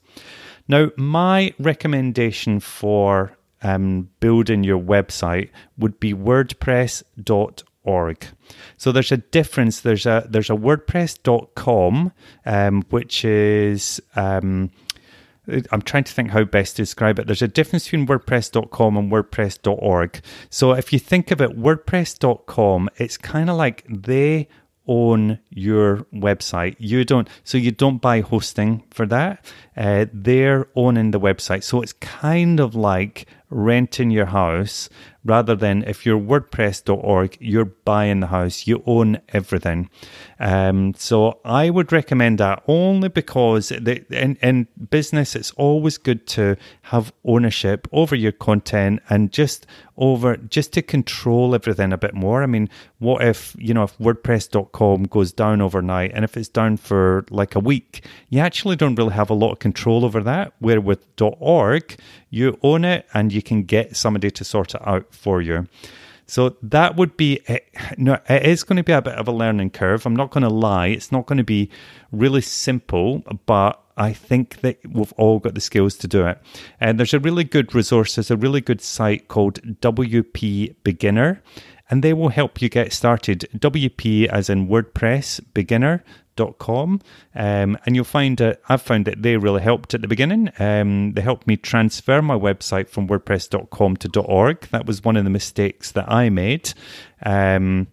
Now, 0.67 0.91
my 0.97 1.53
recommendation 1.59 2.59
for 2.59 3.35
um, 3.61 4.09
building 4.19 4.63
your 4.63 4.79
website 4.79 5.49
would 5.77 5.99
be 5.99 6.13
WordPress.org. 6.13 8.25
So 8.77 8.91
there's 8.91 9.11
a 9.11 9.17
difference. 9.17 9.81
There's 9.81 10.05
a 10.05 10.27
there's 10.29 10.49
a 10.49 10.53
WordPress.com, 10.53 12.11
um, 12.45 12.83
which 12.89 13.25
is 13.25 14.01
um, 14.15 14.71
I'm 15.71 15.81
trying 15.81 16.03
to 16.03 16.13
think 16.13 16.31
how 16.31 16.43
best 16.43 16.75
to 16.75 16.83
describe 16.83 17.19
it. 17.19 17.27
There's 17.27 17.41
a 17.41 17.47
difference 17.47 17.85
between 17.85 18.07
WordPress.com 18.07 18.97
and 18.97 19.11
WordPress.org. 19.11 20.21
So 20.49 20.73
if 20.73 20.93
you 20.93 20.99
think 20.99 21.31
of 21.31 21.41
it, 21.41 21.57
WordPress.com, 21.57 22.89
it's 22.97 23.17
kind 23.17 23.49
of 23.49 23.57
like 23.57 23.85
they 23.89 24.47
own 24.87 25.39
your 25.49 25.97
website. 26.13 26.75
You 26.79 27.05
don't, 27.05 27.27
so 27.43 27.57
you 27.57 27.71
don't 27.71 27.99
buy 27.99 28.21
hosting 28.21 28.83
for 28.91 29.05
that. 29.07 29.45
Uh, 29.77 30.05
they're 30.11 30.67
owning 30.75 31.11
the 31.11 31.19
website. 31.19 31.63
So 31.63 31.81
it's 31.81 31.93
kind 31.93 32.59
of 32.59 32.75
like 32.75 33.27
renting 33.49 34.11
your 34.11 34.27
house 34.27 34.89
rather 35.25 35.55
than 35.55 35.83
if 35.83 36.05
you're 36.05 36.19
WordPress.org, 36.19 37.37
you're 37.39 37.65
buying 37.65 38.21
the 38.21 38.27
house, 38.27 38.67
you 38.67 38.81
own 38.85 39.19
everything. 39.29 39.89
Um, 40.39 40.93
so 40.95 41.39
I 41.43 41.69
would 41.69 41.91
recommend 41.91 42.37
that 42.39 42.63
only 42.67 43.09
because 43.09 43.69
the, 43.69 44.05
in, 44.09 44.37
in 44.41 44.67
business, 44.89 45.35
it's 45.35 45.51
always 45.51 45.97
good 45.97 46.25
to 46.27 46.55
have 46.83 47.11
ownership 47.25 47.87
over 47.91 48.15
your 48.15 48.31
content 48.31 49.01
and 49.09 49.31
just 49.31 49.67
over 49.97 50.37
just 50.37 50.71
to 50.73 50.81
control 50.81 51.53
everything 51.53 51.91
a 51.91 51.97
bit 51.97 52.13
more. 52.13 52.41
I 52.41 52.45
mean, 52.45 52.69
what 52.99 53.21
if, 53.21 53.53
you 53.59 53.73
know, 53.73 53.83
if 53.83 53.97
WordPress.com 53.97 55.03
goes 55.03 55.33
down 55.33 55.59
overnight 55.59 56.11
and 56.13 56.23
if 56.23 56.37
it's 56.37 56.47
down 56.47 56.77
for 56.77 57.25
like 57.29 57.55
a 57.55 57.59
week, 57.59 58.05
you 58.29 58.39
actually 58.39 58.77
don't 58.77 58.95
really 58.95 59.13
have 59.13 59.29
a 59.29 59.33
lot 59.33 59.51
of 59.51 59.59
control 59.59 60.05
over 60.05 60.21
that. 60.23 60.53
Where 60.59 60.79
with 60.79 61.05
.org, 61.19 61.97
you 62.29 62.57
own 62.63 62.85
it 62.85 63.05
and 63.13 63.33
you 63.33 63.38
can 63.41 63.63
get 63.63 63.95
somebody 63.95 64.31
to 64.31 64.43
sort 64.43 64.75
it 64.75 64.87
out 64.87 65.13
for 65.13 65.41
you. 65.41 65.67
So 66.25 66.55
that 66.61 66.95
would 66.95 67.17
be 67.17 67.39
it. 67.47 67.67
No, 67.97 68.19
it 68.29 68.45
is 68.45 68.63
going 68.63 68.77
to 68.77 68.83
be 68.83 68.91
a 68.91 69.01
bit 69.01 69.15
of 69.15 69.27
a 69.27 69.31
learning 69.31 69.71
curve. 69.71 70.05
I'm 70.05 70.15
not 70.15 70.29
going 70.29 70.43
to 70.43 70.49
lie. 70.49 70.87
It's 70.87 71.11
not 71.11 71.25
going 71.25 71.39
to 71.39 71.43
be 71.43 71.71
really 72.11 72.41
simple, 72.41 73.23
but 73.47 73.81
I 73.97 74.13
think 74.13 74.61
that 74.61 74.79
we've 74.87 75.11
all 75.13 75.39
got 75.39 75.55
the 75.55 75.61
skills 75.61 75.97
to 75.97 76.07
do 76.07 76.27
it. 76.27 76.39
And 76.79 76.99
there's 76.99 77.15
a 77.15 77.19
really 77.19 77.43
good 77.43 77.73
resource. 77.73 78.15
There's 78.15 78.29
a 78.29 78.37
really 78.37 78.61
good 78.61 78.79
site 78.79 79.27
called 79.27 79.59
WP 79.81 80.75
Beginner, 80.83 81.41
and 81.89 82.03
they 82.03 82.13
will 82.13 82.29
help 82.29 82.61
you 82.61 82.69
get 82.69 82.93
started. 82.93 83.49
WP 83.57 84.27
as 84.27 84.51
in 84.51 84.67
WordPress 84.67 85.41
Beginner 85.55 86.03
com, 86.47 87.01
um, 87.35 87.77
and 87.85 87.95
you'll 87.95 88.05
find 88.05 88.37
that 88.37 88.61
I've 88.67 88.81
found 88.81 89.05
that 89.05 89.21
they 89.21 89.37
really 89.37 89.61
helped 89.61 89.93
at 89.93 90.01
the 90.01 90.07
beginning. 90.07 90.51
Um, 90.59 91.13
they 91.13 91.21
helped 91.21 91.47
me 91.47 91.57
transfer 91.57 92.21
my 92.21 92.35
website 92.35 92.89
from 92.89 93.07
WordPress.com 93.07 93.97
to 93.97 94.21
.org. 94.21 94.61
That 94.71 94.85
was 94.85 95.03
one 95.03 95.17
of 95.17 95.23
the 95.23 95.29
mistakes 95.29 95.91
that 95.91 96.11
I 96.11 96.29
made. 96.29 96.73
Um, 97.23 97.87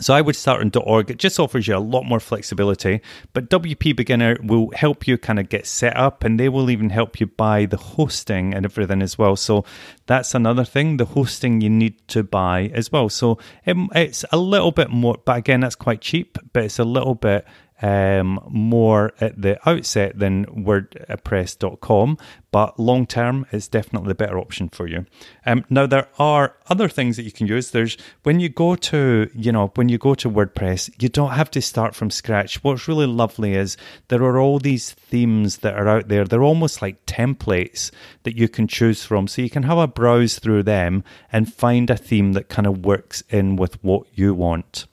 so 0.00 0.14
I 0.14 0.22
would 0.22 0.36
start 0.36 0.62
on 0.62 0.70
.org. 0.82 1.10
It 1.10 1.18
just 1.18 1.38
offers 1.38 1.68
you 1.68 1.76
a 1.76 1.78
lot 1.78 2.04
more 2.04 2.20
flexibility. 2.20 3.00
But 3.32 3.50
WP 3.50 3.94
Beginner 3.94 4.38
will 4.42 4.70
help 4.74 5.06
you 5.06 5.18
kind 5.18 5.38
of 5.38 5.48
get 5.48 5.66
set 5.66 5.96
up, 5.96 6.24
and 6.24 6.40
they 6.40 6.48
will 6.48 6.70
even 6.70 6.90
help 6.90 7.20
you 7.20 7.26
buy 7.26 7.66
the 7.66 7.76
hosting 7.76 8.54
and 8.54 8.64
everything 8.64 9.02
as 9.02 9.18
well. 9.18 9.36
So 9.36 9.64
that's 10.06 10.34
another 10.34 10.64
thing. 10.64 10.96
The 10.96 11.04
hosting 11.04 11.60
you 11.60 11.68
need 11.68 12.08
to 12.08 12.22
buy 12.22 12.70
as 12.74 12.90
well. 12.90 13.08
So 13.08 13.38
it, 13.66 13.76
it's 13.94 14.24
a 14.32 14.38
little 14.38 14.72
bit 14.72 14.90
more, 14.90 15.16
but 15.24 15.36
again, 15.36 15.60
that's 15.60 15.74
quite 15.74 16.00
cheap. 16.00 16.38
But 16.52 16.64
it's 16.64 16.78
a 16.78 16.84
little 16.84 17.14
bit 17.14 17.46
um, 17.82 18.40
more 18.48 19.12
at 19.20 19.40
the 19.40 19.58
outset 19.68 20.18
than 20.18 20.46
WordPress.com, 20.46 22.18
but 22.50 22.78
long 22.78 23.06
term 23.06 23.46
it's 23.52 23.68
definitely 23.68 24.08
the 24.08 24.14
better 24.14 24.38
option 24.38 24.68
for 24.68 24.86
you. 24.86 25.06
Um, 25.46 25.64
now 25.70 25.86
there 25.86 26.08
are 26.18 26.56
other 26.68 26.88
things 26.88 27.16
that 27.16 27.22
you 27.22 27.32
can 27.32 27.46
use. 27.46 27.70
There's 27.70 27.96
when 28.22 28.40
you 28.40 28.48
go 28.48 28.74
to 28.76 29.30
you 29.34 29.52
know 29.52 29.72
when 29.74 29.88
you 29.88 29.98
go 29.98 30.14
to 30.16 30.30
WordPress, 30.30 30.90
you 31.02 31.08
don't 31.08 31.32
have 31.32 31.50
to 31.52 31.62
start 31.62 31.94
from 31.94 32.10
scratch. 32.10 32.62
What's 32.62 32.88
really 32.88 33.06
lovely 33.06 33.54
is 33.54 33.76
there 34.08 34.22
are 34.22 34.38
all 34.38 34.58
these 34.58 34.92
themes 34.92 35.58
that 35.58 35.74
are 35.74 35.88
out 35.88 36.08
there. 36.08 36.24
They're 36.24 36.42
almost 36.42 36.82
like 36.82 37.06
templates 37.06 37.90
that 38.24 38.36
you 38.36 38.48
can 38.48 38.66
choose 38.68 39.04
from, 39.04 39.28
so 39.28 39.42
you 39.42 39.50
can 39.50 39.62
have 39.64 39.78
a 39.78 39.86
browse 39.86 40.38
through 40.38 40.64
them 40.64 41.04
and 41.32 41.52
find 41.52 41.88
a 41.90 41.96
theme 41.96 42.32
that 42.32 42.48
kind 42.48 42.66
of 42.66 42.84
works 42.84 43.22
in 43.30 43.56
with 43.56 43.82
what 43.82 44.06
you 44.14 44.34
want. 44.34 44.86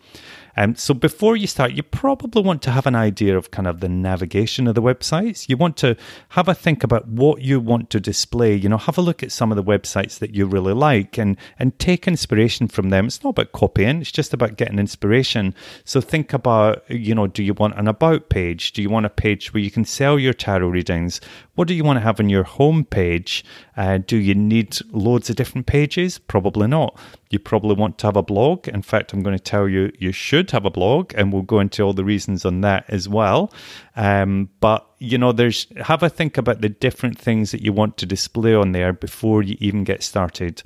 Um, 0.57 0.75
so 0.75 0.93
before 0.95 1.37
you 1.37 1.45
start, 1.45 1.73
you 1.73 1.83
probably 1.83 2.41
want 2.41 2.63
to 2.63 2.71
have 2.71 2.87
an 2.87 2.95
idea 2.95 3.37
of 3.37 3.51
kind 3.51 3.67
of 3.67 3.79
the 3.79 3.87
navigation 3.87 4.67
of 4.67 4.73
the 4.73 4.81
websites. 4.81 5.47
You 5.47 5.55
want 5.55 5.77
to 5.77 5.95
have 6.29 6.47
a 6.47 6.55
think 6.55 6.83
about 6.83 7.07
what 7.07 7.43
you 7.43 7.59
want 7.59 7.91
to 7.91 7.99
display. 7.99 8.55
You 8.55 8.67
know, 8.67 8.77
have 8.77 8.97
a 8.97 9.01
look 9.01 9.21
at 9.21 9.31
some 9.31 9.51
of 9.51 9.55
the 9.55 9.63
websites 9.63 10.17
that 10.19 10.33
you 10.33 10.47
really 10.47 10.73
like 10.73 11.17
and 11.17 11.37
and 11.59 11.77
take 11.77 12.07
inspiration 12.07 12.67
from 12.67 12.89
them. 12.89 13.05
It's 13.05 13.23
not 13.23 13.31
about 13.31 13.51
copying; 13.51 14.01
it's 14.01 14.11
just 14.11 14.33
about 14.33 14.57
getting 14.57 14.79
inspiration. 14.79 15.53
So 15.85 16.01
think 16.01 16.33
about, 16.33 16.83
you 16.89 17.13
know, 17.13 17.27
do 17.27 17.43
you 17.43 17.53
want 17.53 17.77
an 17.77 17.87
about 17.87 18.29
page? 18.29 18.73
Do 18.73 18.81
you 18.81 18.89
want 18.89 19.05
a 19.05 19.09
page 19.09 19.53
where 19.53 19.61
you 19.61 19.71
can 19.71 19.85
sell 19.85 20.17
your 20.17 20.33
tarot 20.33 20.69
readings? 20.69 21.21
What 21.57 21.67
do 21.67 21.73
you 21.73 21.83
want 21.83 21.97
to 21.97 22.01
have 22.01 22.19
on 22.19 22.29
your 22.29 22.43
home 22.43 22.85
page? 22.85 23.43
Uh, 23.75 23.97
do 23.97 24.15
you 24.15 24.35
need 24.35 24.77
loads 24.91 25.27
of 25.31 25.37
different 25.37 25.65
pages? 25.65 26.19
Probably 26.19 26.67
not. 26.67 26.95
You 27.31 27.39
probably 27.39 27.73
want 27.73 27.97
to 27.97 28.05
have 28.05 28.15
a 28.15 28.21
blog. 28.21 28.67
In 28.67 28.83
fact, 28.83 29.11
I'm 29.11 29.23
going 29.23 29.35
to 29.35 29.43
tell 29.43 29.67
you 29.67 29.91
you 29.97 30.11
should 30.11 30.51
have 30.51 30.65
a 30.65 30.69
blog, 30.69 31.13
and 31.15 31.33
we'll 31.33 31.41
go 31.41 31.59
into 31.59 31.81
all 31.81 31.93
the 31.93 32.05
reasons 32.05 32.45
on 32.45 32.61
that 32.61 32.85
as 32.89 33.09
well. 33.09 33.51
Um, 33.95 34.49
but 34.59 34.87
you 34.99 35.17
know, 35.17 35.31
there's 35.31 35.67
have 35.83 36.03
a 36.03 36.09
think 36.09 36.37
about 36.37 36.61
the 36.61 36.69
different 36.69 37.19
things 37.19 37.51
that 37.51 37.61
you 37.61 37.73
want 37.73 37.97
to 37.97 38.05
display 38.05 38.53
on 38.53 38.71
there 38.71 38.93
before 38.93 39.43
you 39.43 39.57
even 39.59 39.83
get 39.83 40.03
started. 40.03 40.63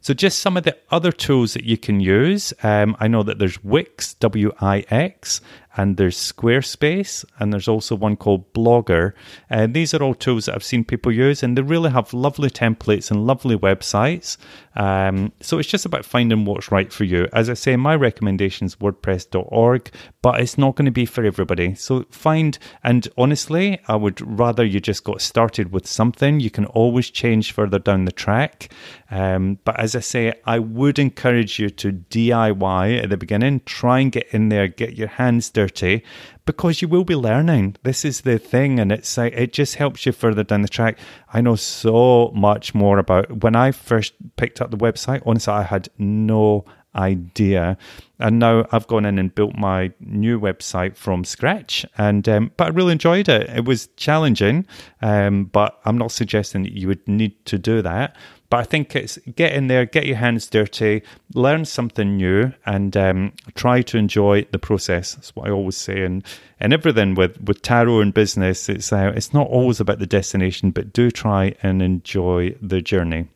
So, 0.00 0.12
just 0.12 0.40
some 0.40 0.56
of 0.56 0.64
the 0.64 0.76
other 0.90 1.12
tools 1.12 1.54
that 1.54 1.64
you 1.64 1.76
can 1.76 2.00
use. 2.00 2.52
Um, 2.62 2.96
I 3.00 3.08
know 3.08 3.22
that 3.22 3.38
there's 3.38 3.62
Wix, 3.62 4.14
W 4.14 4.52
I 4.60 4.84
X, 4.90 5.40
and 5.76 5.96
there's 5.96 6.16
Squarespace, 6.16 7.24
and 7.38 7.52
there's 7.52 7.68
also 7.68 7.94
one 7.94 8.16
called 8.16 8.52
Blogger. 8.52 9.12
And 9.48 9.70
uh, 9.70 9.74
these 9.74 9.94
are 9.94 10.02
all 10.02 10.14
tools 10.14 10.46
that 10.46 10.54
I've 10.54 10.64
seen 10.64 10.84
people 10.84 11.12
use, 11.12 11.42
and 11.42 11.56
they 11.56 11.62
really 11.62 11.90
have 11.90 12.12
lovely 12.12 12.50
templates 12.50 13.10
and 13.10 13.26
lovely 13.26 13.56
websites. 13.56 14.36
Um, 14.74 15.32
so 15.40 15.58
it's 15.58 15.68
just 15.68 15.84
about 15.84 16.04
finding 16.04 16.44
what's 16.44 16.72
right 16.72 16.92
for 16.92 17.04
you. 17.04 17.28
As 17.32 17.50
I 17.50 17.54
say, 17.54 17.76
my 17.76 17.94
recommendation 17.94 18.66
is 18.66 18.76
WordPress.org, 18.76 19.90
but 20.22 20.40
it's 20.40 20.58
not 20.58 20.76
going 20.76 20.86
to 20.86 20.92
be 20.92 21.06
for 21.06 21.24
everybody. 21.24 21.74
So 21.74 22.04
find, 22.10 22.58
and 22.82 23.06
honestly, 23.18 23.80
I 23.88 23.96
would 23.96 24.20
rather 24.20 24.64
you 24.64 24.80
just 24.80 25.04
got 25.04 25.20
started 25.20 25.72
with 25.72 25.86
something. 25.86 26.40
You 26.40 26.50
can 26.50 26.66
always 26.66 27.10
change 27.10 27.52
further 27.52 27.78
down 27.78 28.04
the 28.04 28.12
track. 28.12 28.72
Um, 29.10 29.58
but 29.64 29.78
as 29.78 29.94
I 29.94 30.00
say, 30.00 30.34
I 30.46 30.58
would 30.58 30.98
encourage 30.98 31.58
you 31.58 31.68
to 31.70 31.92
DIY 31.92 33.02
at 33.02 33.10
the 33.10 33.16
beginning. 33.16 33.60
Try 33.66 34.00
and 34.00 34.12
get 34.12 34.28
in 34.32 34.48
there, 34.48 34.68
get 34.68 34.96
your 34.96 35.08
hands 35.08 35.50
dirty, 35.62 36.02
because 36.44 36.82
you 36.82 36.88
will 36.88 37.04
be 37.04 37.14
learning. 37.14 37.76
This 37.82 38.04
is 38.04 38.22
the 38.22 38.38
thing, 38.38 38.80
and 38.80 38.90
it's 38.90 39.16
like 39.16 39.32
it 39.34 39.52
just 39.52 39.76
helps 39.76 40.04
you 40.04 40.12
further 40.12 40.44
down 40.44 40.62
the 40.62 40.68
track. 40.68 40.98
I 41.32 41.40
know 41.40 41.56
so 41.56 42.32
much 42.34 42.74
more 42.74 42.98
about 42.98 43.42
when 43.42 43.54
I 43.54 43.72
first 43.72 44.14
picked 44.36 44.60
up 44.60 44.70
the 44.70 44.76
website. 44.76 45.22
Honestly, 45.24 45.52
I 45.52 45.62
had 45.62 45.88
no 45.98 46.64
idea. 46.94 47.76
And 48.18 48.38
now 48.38 48.66
I've 48.70 48.86
gone 48.86 49.04
in 49.04 49.18
and 49.18 49.34
built 49.34 49.56
my 49.56 49.92
new 50.00 50.38
website 50.38 50.96
from 50.96 51.24
scratch. 51.24 51.84
And 51.98 52.28
um, 52.28 52.52
but 52.56 52.68
I 52.68 52.70
really 52.70 52.92
enjoyed 52.92 53.28
it. 53.28 53.50
It 53.50 53.64
was 53.64 53.88
challenging, 53.96 54.66
um, 55.00 55.46
but 55.46 55.80
I'm 55.84 55.98
not 55.98 56.12
suggesting 56.12 56.62
that 56.62 56.72
you 56.72 56.88
would 56.88 57.06
need 57.08 57.44
to 57.46 57.58
do 57.58 57.82
that. 57.82 58.16
But 58.48 58.58
I 58.60 58.64
think 58.64 58.94
it's 58.94 59.18
get 59.34 59.54
in 59.54 59.68
there, 59.68 59.86
get 59.86 60.06
your 60.06 60.16
hands 60.16 60.46
dirty, 60.46 61.02
learn 61.34 61.64
something 61.64 62.18
new, 62.18 62.52
and 62.66 62.94
um, 62.96 63.32
try 63.54 63.80
to 63.80 63.96
enjoy 63.96 64.46
the 64.52 64.58
process. 64.58 65.14
That's 65.14 65.34
what 65.34 65.48
I 65.48 65.52
always 65.52 65.76
say. 65.76 66.04
And 66.04 66.22
and 66.60 66.72
everything 66.72 67.14
with 67.14 67.40
with 67.40 67.62
tarot 67.62 68.00
and 68.00 68.12
business, 68.12 68.68
it's 68.68 68.92
uh, 68.92 69.10
it's 69.16 69.32
not 69.32 69.48
always 69.48 69.80
about 69.80 70.00
the 70.00 70.06
destination, 70.06 70.70
but 70.70 70.92
do 70.92 71.10
try 71.10 71.54
and 71.62 71.80
enjoy 71.80 72.54
the 72.60 72.82
journey. 72.82 73.28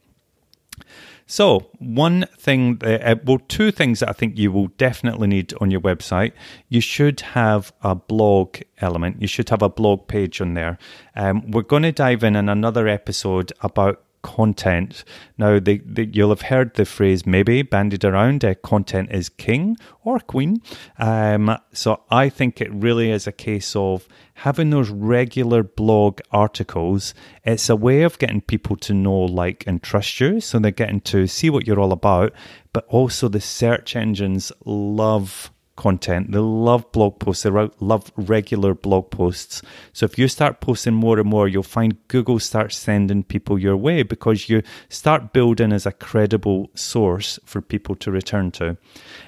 So, 1.28 1.70
one 1.78 2.26
thing, 2.38 2.80
uh, 2.84 3.16
well, 3.24 3.40
two 3.48 3.72
things 3.72 3.98
that 3.98 4.08
I 4.08 4.12
think 4.12 4.38
you 4.38 4.52
will 4.52 4.68
definitely 4.78 5.26
need 5.26 5.52
on 5.60 5.72
your 5.72 5.80
website. 5.80 6.32
You 6.68 6.80
should 6.80 7.20
have 7.20 7.72
a 7.82 7.96
blog 7.96 8.58
element. 8.78 9.20
You 9.20 9.26
should 9.26 9.48
have 9.48 9.60
a 9.60 9.68
blog 9.68 10.06
page 10.06 10.40
on 10.40 10.54
there. 10.54 10.78
Um, 11.16 11.50
we're 11.50 11.62
going 11.62 11.82
to 11.82 11.90
dive 11.90 12.22
in 12.22 12.36
in 12.36 12.48
another 12.48 12.86
episode 12.86 13.52
about 13.60 14.05
content. 14.26 15.04
Now, 15.38 15.60
the, 15.60 15.80
the, 15.86 16.04
you'll 16.04 16.30
have 16.30 16.42
heard 16.42 16.74
the 16.74 16.84
phrase 16.84 17.24
maybe 17.24 17.62
bandied 17.62 18.04
around 18.04 18.44
uh, 18.44 18.56
content 18.56 19.10
is 19.12 19.28
king 19.28 19.76
or 20.02 20.18
queen. 20.18 20.60
Um, 20.98 21.56
so 21.72 22.02
I 22.10 22.28
think 22.28 22.60
it 22.60 22.74
really 22.74 23.12
is 23.12 23.28
a 23.28 23.32
case 23.32 23.76
of 23.76 24.08
having 24.34 24.70
those 24.70 24.90
regular 24.90 25.62
blog 25.62 26.20
articles. 26.32 27.14
It's 27.44 27.70
a 27.70 27.76
way 27.76 28.02
of 28.02 28.18
getting 28.18 28.40
people 28.40 28.76
to 28.78 28.92
know, 28.92 29.20
like, 29.20 29.62
and 29.64 29.80
trust 29.80 30.18
you. 30.18 30.40
So 30.40 30.58
they're 30.58 30.72
getting 30.72 31.02
to 31.02 31.28
see 31.28 31.48
what 31.48 31.64
you're 31.64 31.80
all 31.80 31.92
about. 31.92 32.32
But 32.72 32.84
also, 32.88 33.28
the 33.28 33.40
search 33.40 33.94
engines 33.94 34.50
love 34.64 35.52
content. 35.76 36.32
They 36.32 36.38
love 36.38 36.90
blog 36.92 37.18
posts. 37.18 37.44
They 37.44 37.50
love 37.80 38.10
regular 38.16 38.74
blog 38.74 39.10
posts. 39.10 39.62
So 39.92 40.04
if 40.04 40.18
you 40.18 40.28
start 40.28 40.60
posting 40.60 40.94
more 40.94 41.18
and 41.18 41.28
more, 41.28 41.48
you'll 41.48 41.62
find 41.62 41.96
Google 42.08 42.38
starts 42.38 42.76
sending 42.76 43.22
people 43.22 43.58
your 43.58 43.76
way 43.76 44.02
because 44.02 44.48
you 44.48 44.62
start 44.88 45.32
building 45.32 45.72
as 45.72 45.86
a 45.86 45.92
credible 45.92 46.70
source 46.74 47.38
for 47.44 47.60
people 47.60 47.94
to 47.96 48.10
return 48.10 48.50
to. 48.52 48.76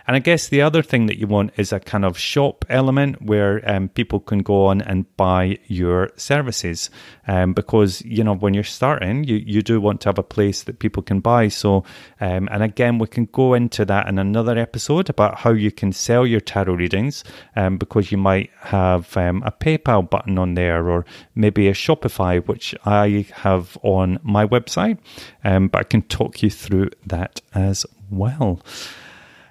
And 0.09 0.17
I 0.17 0.21
guess 0.21 0.49
the 0.49 0.63
other 0.63 0.83
thing 0.83 1.05
that 1.07 1.19
you 1.19 1.27
want 1.27 1.53
is 1.59 1.71
a 1.71 1.79
kind 1.79 2.03
of 2.03 2.17
shop 2.17 2.65
element 2.71 3.21
where 3.21 3.61
um, 3.71 3.91
people 3.91 4.21
can 4.21 4.39
go 4.39 4.65
on 4.65 4.81
and 4.81 5.05
buy 5.19 5.59
your 5.67 6.09
services. 6.17 6.89
Um, 7.27 7.53
because, 7.53 8.01
you 8.07 8.25
know, 8.25 8.35
when 8.35 8.55
you're 8.55 8.65
starting, 8.65 9.25
you, 9.25 9.37
you 9.37 9.61
do 9.61 9.83
want 9.83 10.01
to 10.01 10.09
have 10.09 10.19
a 10.19 10.23
place 10.23 10.63
that 10.63 10.79
people 10.79 11.03
can 11.03 11.21
buy. 11.21 11.49
So, 11.49 11.85
um, 12.23 12.49
and 12.51 12.63
again, 12.63 12.99
we 12.99 13.07
can 13.07 13.27
go 13.27 13.53
into 13.53 13.85
that 13.85 14.09
in 14.09 14.19
another 14.19 14.57
episode 14.57 15.11
about 15.11 15.41
how 15.41 15.51
you 15.51 15.71
can 15.71 15.93
sell 15.93 16.27
your 16.27 16.41
tarot 16.41 16.73
readings 16.73 17.23
um, 17.55 17.77
because 17.77 18.11
you 18.11 18.17
might 18.17 18.49
have 18.61 19.15
um, 19.15 19.43
a 19.45 19.53
PayPal 19.53 20.09
button 20.09 20.39
on 20.39 20.55
there 20.55 20.89
or 20.89 21.05
maybe 21.35 21.69
a 21.69 21.75
Shopify, 21.75 22.43
which 22.47 22.75
I 22.87 23.27
have 23.35 23.77
on 23.83 24.21
my 24.23 24.47
website. 24.47 24.97
Um, 25.45 25.69
but 25.69 25.81
I 25.81 25.85
can 25.85 26.01
talk 26.01 26.43
you 26.43 26.49
through 26.49 26.93
that 27.05 27.43
as 27.53 27.85
well. 28.11 28.63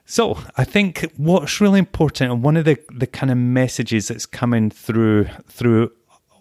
So 0.09 0.39
I 0.55 0.63
think 0.63 1.11
what's 1.17 1.59
really 1.59 1.79
important, 1.79 2.31
and 2.31 2.41
one 2.41 2.55
of 2.55 2.63
the, 2.63 2.79
the 2.95 3.07
kind 3.07 3.29
of 3.29 3.37
messages 3.37 4.07
that's 4.07 4.25
coming 4.25 4.69
through 4.69 5.27
through 5.49 5.91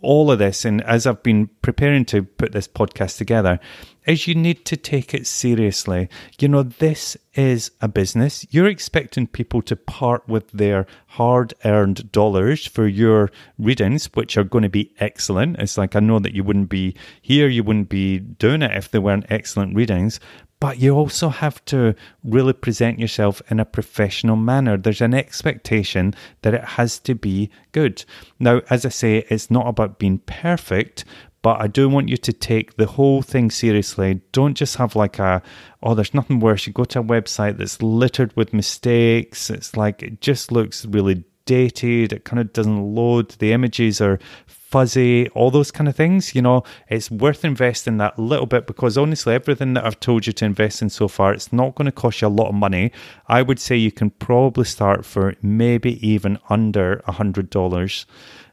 all 0.02 0.30
of 0.30 0.38
this, 0.38 0.64
and 0.64 0.80
as 0.82 1.04
I've 1.04 1.24
been 1.24 1.48
preparing 1.62 2.04
to 2.06 2.22
put 2.22 2.52
this 2.52 2.68
podcast 2.68 3.18
together, 3.18 3.58
is 4.06 4.28
you 4.28 4.36
need 4.36 4.64
to 4.66 4.76
take 4.76 5.14
it 5.14 5.26
seriously. 5.26 6.08
You 6.38 6.46
know, 6.46 6.62
this 6.62 7.16
is 7.34 7.72
a 7.80 7.88
business. 7.88 8.46
You're 8.50 8.68
expecting 8.68 9.26
people 9.26 9.62
to 9.62 9.74
part 9.74 10.28
with 10.28 10.48
their 10.52 10.86
hard 11.08 11.52
earned 11.64 12.12
dollars 12.12 12.66
for 12.66 12.86
your 12.86 13.32
readings, 13.58 14.06
which 14.14 14.36
are 14.36 14.44
going 14.44 14.62
to 14.62 14.68
be 14.68 14.94
excellent. 15.00 15.58
It's 15.58 15.76
like 15.76 15.96
I 15.96 16.00
know 16.00 16.20
that 16.20 16.34
you 16.34 16.44
wouldn't 16.44 16.68
be 16.68 16.94
here, 17.20 17.48
you 17.48 17.64
wouldn't 17.64 17.88
be 17.88 18.20
doing 18.20 18.62
it 18.62 18.76
if 18.76 18.92
they 18.92 19.00
weren't 19.00 19.26
excellent 19.28 19.74
readings 19.74 20.20
but 20.58 20.78
you 20.78 20.94
also 20.94 21.28
have 21.28 21.64
to 21.66 21.94
really 22.24 22.52
present 22.52 22.98
yourself 22.98 23.42
in 23.50 23.60
a 23.60 23.64
professional 23.64 24.36
manner. 24.36 24.76
There's 24.76 25.00
an 25.00 25.14
expectation 25.14 26.14
that 26.42 26.54
it 26.54 26.64
has 26.64 26.98
to 27.00 27.14
be 27.14 27.50
good. 27.72 28.04
Now, 28.38 28.62
as 28.70 28.86
I 28.86 28.90
say, 28.90 29.24
it's 29.28 29.50
not 29.50 29.66
about 29.66 29.98
being 29.98 30.18
perfect, 30.20 31.04
but 31.42 31.60
I 31.60 31.66
do 31.66 31.88
want 31.88 32.08
you 32.08 32.16
to 32.16 32.32
take 32.32 32.76
the 32.76 32.86
whole 32.86 33.22
thing 33.22 33.50
seriously. 33.50 34.20
Don't 34.32 34.54
just 34.54 34.76
have 34.76 34.96
like 34.96 35.18
a, 35.18 35.42
oh, 35.82 35.94
there's 35.94 36.14
nothing 36.14 36.40
worse. 36.40 36.66
You 36.66 36.72
go 36.72 36.84
to 36.84 37.00
a 37.00 37.04
website 37.04 37.58
that's 37.58 37.82
littered 37.82 38.34
with 38.34 38.52
mistakes. 38.52 39.50
It's 39.50 39.76
like, 39.76 40.02
it 40.02 40.20
just 40.20 40.50
looks 40.50 40.86
really 40.86 41.24
dated. 41.44 42.12
It 42.12 42.24
kind 42.24 42.40
of 42.40 42.52
doesn't 42.52 42.94
load. 42.94 43.30
The 43.38 43.52
images 43.52 44.00
are 44.00 44.18
fuzzy, 44.66 45.28
all 45.28 45.52
those 45.52 45.70
kind 45.70 45.88
of 45.88 45.94
things, 45.94 46.34
you 46.34 46.42
know, 46.42 46.64
it's 46.88 47.08
worth 47.08 47.44
investing 47.44 47.98
that 47.98 48.18
little 48.18 48.46
bit 48.46 48.66
because 48.66 48.98
honestly, 48.98 49.32
everything 49.32 49.74
that 49.74 49.84
I've 49.84 50.00
told 50.00 50.26
you 50.26 50.32
to 50.32 50.44
invest 50.44 50.82
in 50.82 50.90
so 50.90 51.06
far, 51.06 51.32
it's 51.32 51.52
not 51.52 51.76
going 51.76 51.86
to 51.86 51.92
cost 51.92 52.20
you 52.20 52.26
a 52.26 52.28
lot 52.28 52.48
of 52.48 52.54
money. 52.54 52.90
I 53.28 53.42
would 53.42 53.60
say 53.60 53.76
you 53.76 53.92
can 53.92 54.10
probably 54.10 54.64
start 54.64 55.04
for 55.04 55.34
maybe 55.40 56.04
even 56.06 56.38
under 56.50 57.00
a 57.06 57.12
hundred 57.12 57.48
dollars. 57.48 58.06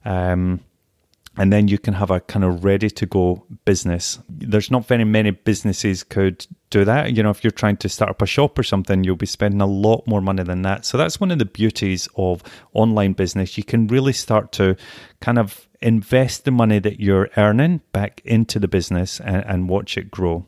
Um, 0.05 0.59
and 1.37 1.51
then 1.51 1.67
you 1.67 1.79
can 1.79 1.95
have 1.95 2.11
a 2.11 2.19
kind 2.19 2.45
of 2.45 2.63
ready 2.63 2.89
to 2.89 3.05
go 3.05 3.43
business. 3.65 4.19
There's 4.29 4.69
not 4.69 4.85
very 4.85 5.03
many 5.03 5.31
businesses 5.31 6.03
could 6.03 6.45
do 6.69 6.85
that. 6.85 7.13
You 7.13 7.23
know, 7.23 7.31
if 7.31 7.43
you're 7.43 7.51
trying 7.51 7.77
to 7.77 7.89
start 7.89 8.11
up 8.11 8.21
a 8.21 8.27
shop 8.27 8.59
or 8.59 8.63
something, 8.63 9.03
you'll 9.03 9.15
be 9.15 9.25
spending 9.25 9.61
a 9.61 9.65
lot 9.65 10.05
more 10.05 10.21
money 10.21 10.43
than 10.43 10.61
that. 10.61 10.85
So 10.85 10.97
that's 10.97 11.19
one 11.19 11.31
of 11.31 11.39
the 11.39 11.45
beauties 11.45 12.07
of 12.17 12.43
online 12.73 13.13
business. 13.13 13.57
You 13.57 13.63
can 13.63 13.87
really 13.87 14.13
start 14.13 14.51
to 14.53 14.75
kind 15.21 15.39
of 15.39 15.67
invest 15.81 16.45
the 16.45 16.51
money 16.51 16.79
that 16.79 16.99
you're 16.99 17.29
earning 17.35 17.81
back 17.91 18.21
into 18.23 18.59
the 18.59 18.67
business 18.67 19.19
and, 19.19 19.43
and 19.45 19.69
watch 19.69 19.97
it 19.97 20.11
grow. 20.11 20.45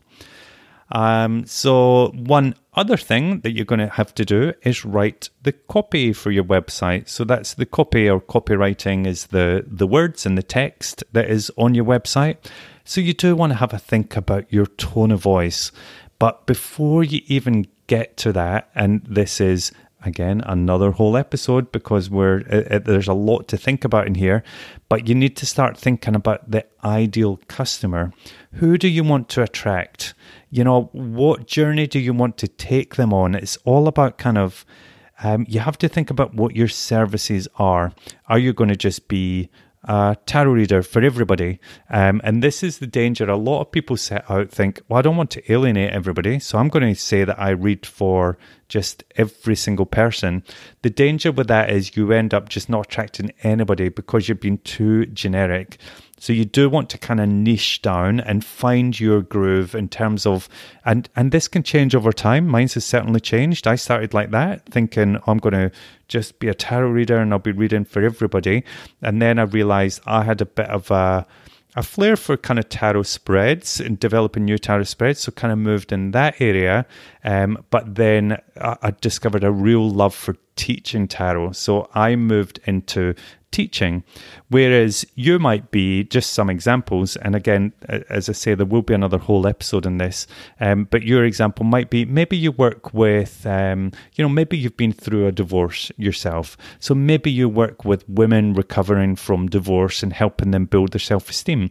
Um, 0.92 1.46
so, 1.46 2.12
one 2.14 2.54
other 2.76 2.96
thing 2.96 3.40
that 3.40 3.52
you're 3.52 3.64
going 3.64 3.80
to 3.80 3.88
have 3.88 4.14
to 4.14 4.24
do 4.24 4.52
is 4.62 4.84
write 4.84 5.30
the 5.42 5.52
copy 5.52 6.12
for 6.12 6.30
your 6.30 6.44
website. 6.44 7.08
So, 7.08 7.24
that's 7.24 7.54
the 7.54 7.66
copy 7.66 8.08
or 8.08 8.20
copywriting 8.20 9.06
is 9.06 9.26
the, 9.26 9.64
the 9.66 9.86
words 9.86 10.26
and 10.26 10.36
the 10.36 10.42
text 10.42 11.02
that 11.12 11.30
is 11.30 11.50
on 11.56 11.74
your 11.74 11.84
website. 11.84 12.36
So, 12.84 13.00
you 13.00 13.14
do 13.14 13.34
want 13.34 13.52
to 13.52 13.56
have 13.56 13.72
a 13.72 13.78
think 13.78 14.16
about 14.16 14.52
your 14.52 14.66
tone 14.66 15.10
of 15.10 15.20
voice. 15.20 15.72
But 16.18 16.46
before 16.46 17.04
you 17.04 17.20
even 17.26 17.66
get 17.86 18.16
to 18.18 18.32
that, 18.32 18.70
and 18.74 19.02
this 19.04 19.40
is 19.40 19.72
again 20.02 20.40
another 20.46 20.92
whole 20.92 21.16
episode 21.16 21.72
because 21.72 22.08
we're 22.08 22.42
uh, 22.70 22.78
there's 22.78 23.08
a 23.08 23.14
lot 23.14 23.48
to 23.48 23.56
think 23.56 23.84
about 23.84 24.06
in 24.06 24.14
here 24.14 24.44
but 24.88 25.08
you 25.08 25.14
need 25.14 25.36
to 25.36 25.46
start 25.46 25.76
thinking 25.76 26.14
about 26.14 26.50
the 26.50 26.64
ideal 26.84 27.40
customer. 27.48 28.12
Who 28.52 28.78
do 28.78 28.88
you 28.88 29.02
want 29.02 29.28
to 29.30 29.42
attract? 29.42 30.14
You 30.50 30.64
know 30.64 30.90
what 30.92 31.46
journey 31.46 31.86
do 31.86 31.98
you 31.98 32.12
want 32.12 32.38
to 32.38 32.48
take 32.48 32.94
them 32.94 33.12
on? 33.12 33.34
It's 33.34 33.58
all 33.64 33.88
about 33.88 34.18
kind 34.18 34.38
of 34.38 34.64
um, 35.22 35.46
you 35.48 35.60
have 35.60 35.78
to 35.78 35.88
think 35.88 36.10
about 36.10 36.34
what 36.34 36.54
your 36.54 36.68
services 36.68 37.48
are. 37.56 37.92
Are 38.28 38.38
you 38.38 38.52
going 38.52 38.68
to 38.68 38.76
just 38.76 39.08
be 39.08 39.48
a 39.86 40.16
tarot 40.26 40.52
reader 40.52 40.82
for 40.82 41.02
everybody. 41.02 41.60
Um, 41.90 42.20
and 42.24 42.42
this 42.42 42.62
is 42.62 42.78
the 42.78 42.86
danger. 42.86 43.28
A 43.28 43.36
lot 43.36 43.60
of 43.60 43.72
people 43.72 43.96
set 43.96 44.28
out 44.30 44.50
think, 44.50 44.80
well, 44.88 44.98
I 44.98 45.02
don't 45.02 45.16
want 45.16 45.30
to 45.32 45.52
alienate 45.52 45.92
everybody, 45.92 46.38
so 46.38 46.58
I'm 46.58 46.68
going 46.68 46.94
to 46.94 47.00
say 47.00 47.24
that 47.24 47.38
I 47.38 47.50
read 47.50 47.86
for 47.86 48.36
just 48.68 49.04
every 49.16 49.56
single 49.56 49.86
person. 49.86 50.42
The 50.82 50.90
danger 50.90 51.30
with 51.30 51.48
that 51.48 51.70
is 51.70 51.96
you 51.96 52.12
end 52.12 52.34
up 52.34 52.48
just 52.48 52.68
not 52.68 52.86
attracting 52.86 53.32
anybody 53.42 53.88
because 53.88 54.28
you've 54.28 54.40
been 54.40 54.58
too 54.58 55.06
generic. 55.06 55.78
So 56.18 56.32
you 56.32 56.44
do 56.44 56.68
want 56.70 56.88
to 56.90 56.98
kind 56.98 57.20
of 57.20 57.28
niche 57.28 57.82
down 57.82 58.20
and 58.20 58.44
find 58.44 58.98
your 58.98 59.22
groove 59.22 59.74
in 59.74 59.88
terms 59.88 60.24
of 60.26 60.48
and 60.84 61.08
and 61.14 61.30
this 61.30 61.48
can 61.48 61.62
change 61.62 61.94
over 61.94 62.12
time. 62.12 62.46
Mine's 62.46 62.74
has 62.74 62.84
certainly 62.84 63.20
changed. 63.20 63.66
I 63.66 63.76
started 63.76 64.14
like 64.14 64.30
that, 64.30 64.66
thinking 64.66 65.18
I'm 65.26 65.38
going 65.38 65.54
to 65.54 65.70
just 66.08 66.38
be 66.38 66.48
a 66.48 66.54
tarot 66.54 66.90
reader 66.90 67.18
and 67.18 67.32
I'll 67.32 67.38
be 67.38 67.52
reading 67.52 67.84
for 67.84 68.02
everybody. 68.02 68.64
And 69.02 69.20
then 69.20 69.38
I 69.38 69.42
realized 69.42 70.00
I 70.06 70.22
had 70.24 70.40
a 70.40 70.46
bit 70.46 70.68
of 70.68 70.90
a 70.90 71.26
a 71.76 71.82
flair 71.82 72.16
for 72.16 72.38
kind 72.38 72.58
of 72.58 72.68
tarot 72.70 73.02
spreads 73.02 73.80
and 73.80 74.00
developing 74.00 74.46
new 74.46 74.56
tarot 74.56 74.84
spreads, 74.84 75.20
so 75.20 75.30
kind 75.30 75.52
of 75.52 75.58
moved 75.58 75.92
in 75.92 76.12
that 76.12 76.40
area. 76.40 76.86
Um, 77.22 77.62
but 77.68 77.96
then 77.96 78.40
I, 78.58 78.76
I 78.80 78.90
discovered 78.92 79.44
a 79.44 79.52
real 79.52 79.88
love 79.88 80.14
for 80.14 80.36
teaching 80.56 81.06
tarot, 81.06 81.52
so 81.52 81.90
I 81.94 82.16
moved 82.16 82.60
into 82.64 83.14
teaching. 83.56 84.04
Whereas 84.48 85.06
you 85.14 85.38
might 85.38 85.70
be 85.70 86.04
just 86.04 86.34
some 86.34 86.50
examples, 86.50 87.16
and 87.16 87.34
again, 87.34 87.72
as 87.88 88.28
I 88.28 88.32
say, 88.32 88.54
there 88.54 88.66
will 88.66 88.82
be 88.82 88.94
another 88.94 89.18
whole 89.18 89.46
episode 89.46 89.86
in 89.86 89.96
this. 89.96 90.26
Um, 90.60 90.84
but 90.84 91.02
your 91.02 91.24
example 91.24 91.64
might 91.64 91.88
be 91.88 92.04
maybe 92.04 92.36
you 92.36 92.52
work 92.52 92.92
with, 92.92 93.46
um, 93.46 93.92
you 94.14 94.22
know, 94.22 94.28
maybe 94.28 94.58
you've 94.58 94.76
been 94.76 94.92
through 94.92 95.26
a 95.26 95.32
divorce 95.32 95.90
yourself. 95.96 96.56
So 96.80 96.94
maybe 96.94 97.30
you 97.30 97.48
work 97.48 97.84
with 97.84 98.06
women 98.08 98.52
recovering 98.52 99.16
from 99.16 99.48
divorce 99.48 100.02
and 100.02 100.12
helping 100.12 100.50
them 100.50 100.66
build 100.66 100.92
their 100.92 101.00
self 101.00 101.30
esteem. 101.30 101.70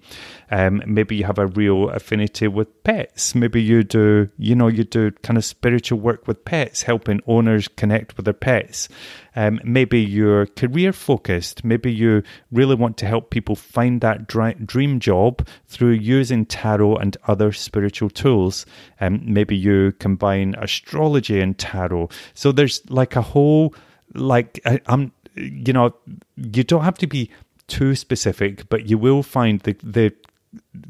Um, 0.50 0.82
maybe 0.88 1.16
you 1.16 1.26
have 1.26 1.40
a 1.40 1.48
real 1.48 1.90
affinity 1.90 2.48
with 2.48 2.84
pets. 2.84 3.36
Maybe 3.36 3.62
you 3.62 3.84
do, 3.84 4.30
you 4.38 4.56
know, 4.56 4.68
you 4.68 4.84
do 4.84 5.12
kind 5.12 5.38
of 5.38 5.46
spiritual 5.46 6.00
work 6.00 6.28
with 6.28 6.46
pets, 6.46 6.82
helping 6.82 7.22
owners 7.28 7.68
connect 7.68 8.18
with 8.18 8.26
their 8.26 8.34
pets. 8.34 8.90
Um, 9.36 9.60
maybe 9.64 10.00
you're 10.00 10.46
career 10.46 10.94
focused. 10.94 11.64
Maybe 11.64 11.75
you 11.84 12.24
really 12.52 12.76
want 12.76 12.98
to 12.98 13.06
help 13.06 13.30
people 13.30 13.56
find 13.56 14.02
that 14.02 14.28
dream 14.28 15.00
job 15.00 15.48
through 15.68 15.92
using 15.92 16.46
tarot 16.46 16.98
and 16.98 17.18
other 17.28 17.52
spiritual 17.52 18.10
tools. 18.10 18.66
Um, 19.02 19.22
maybe 19.24 19.56
you 19.56 19.94
combine 20.00 20.56
astrology 20.58 21.42
and 21.42 21.58
tarot. 21.58 22.10
So 22.34 22.52
there's 22.52 22.82
like 22.90 23.16
a 23.16 23.22
whole, 23.22 23.74
like, 24.14 24.60
I, 24.66 24.80
I'm, 24.88 25.12
you 25.36 25.74
know, 25.74 25.94
you 26.36 26.64
don't 26.64 26.84
have 26.84 26.98
to 27.00 27.08
be 27.08 27.30
too 27.68 27.96
specific, 27.96 28.70
but 28.70 28.90
you 28.90 28.98
will 28.98 29.24
find 29.24 29.60
the, 29.62 29.74
the 29.84 30.14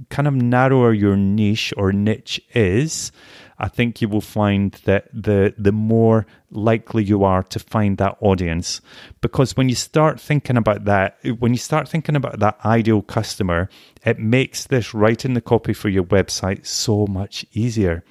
kind 0.10 0.27
of 0.27 0.36
narrower 0.36 0.94
your 0.94 1.15
niche 1.15 1.74
or 1.77 1.92
niche 1.92 2.39
is, 2.54 3.12
I 3.57 3.67
think 3.67 4.01
you 4.01 4.09
will 4.09 4.21
find 4.21 4.71
that 4.85 5.07
the 5.13 5.53
the 5.57 5.71
more 5.71 6.25
likely 6.51 7.03
you 7.03 7.24
are 7.24 7.43
to 7.43 7.59
find 7.59 7.97
that 7.97 8.17
audience. 8.19 8.81
Because 9.21 9.55
when 9.55 9.69
you 9.69 9.75
start 9.75 10.19
thinking 10.19 10.57
about 10.57 10.85
that, 10.85 11.17
when 11.39 11.53
you 11.53 11.57
start 11.57 11.88
thinking 11.88 12.15
about 12.15 12.39
that 12.39 12.57
ideal 12.65 13.01
customer, 13.01 13.69
it 14.05 14.19
makes 14.19 14.65
this 14.67 14.93
writing 14.93 15.33
the 15.33 15.41
copy 15.41 15.74
for 15.74 15.89
your 15.89 16.03
website 16.03 16.65
so 16.65 17.07
much 17.07 17.45
easier 17.53 18.03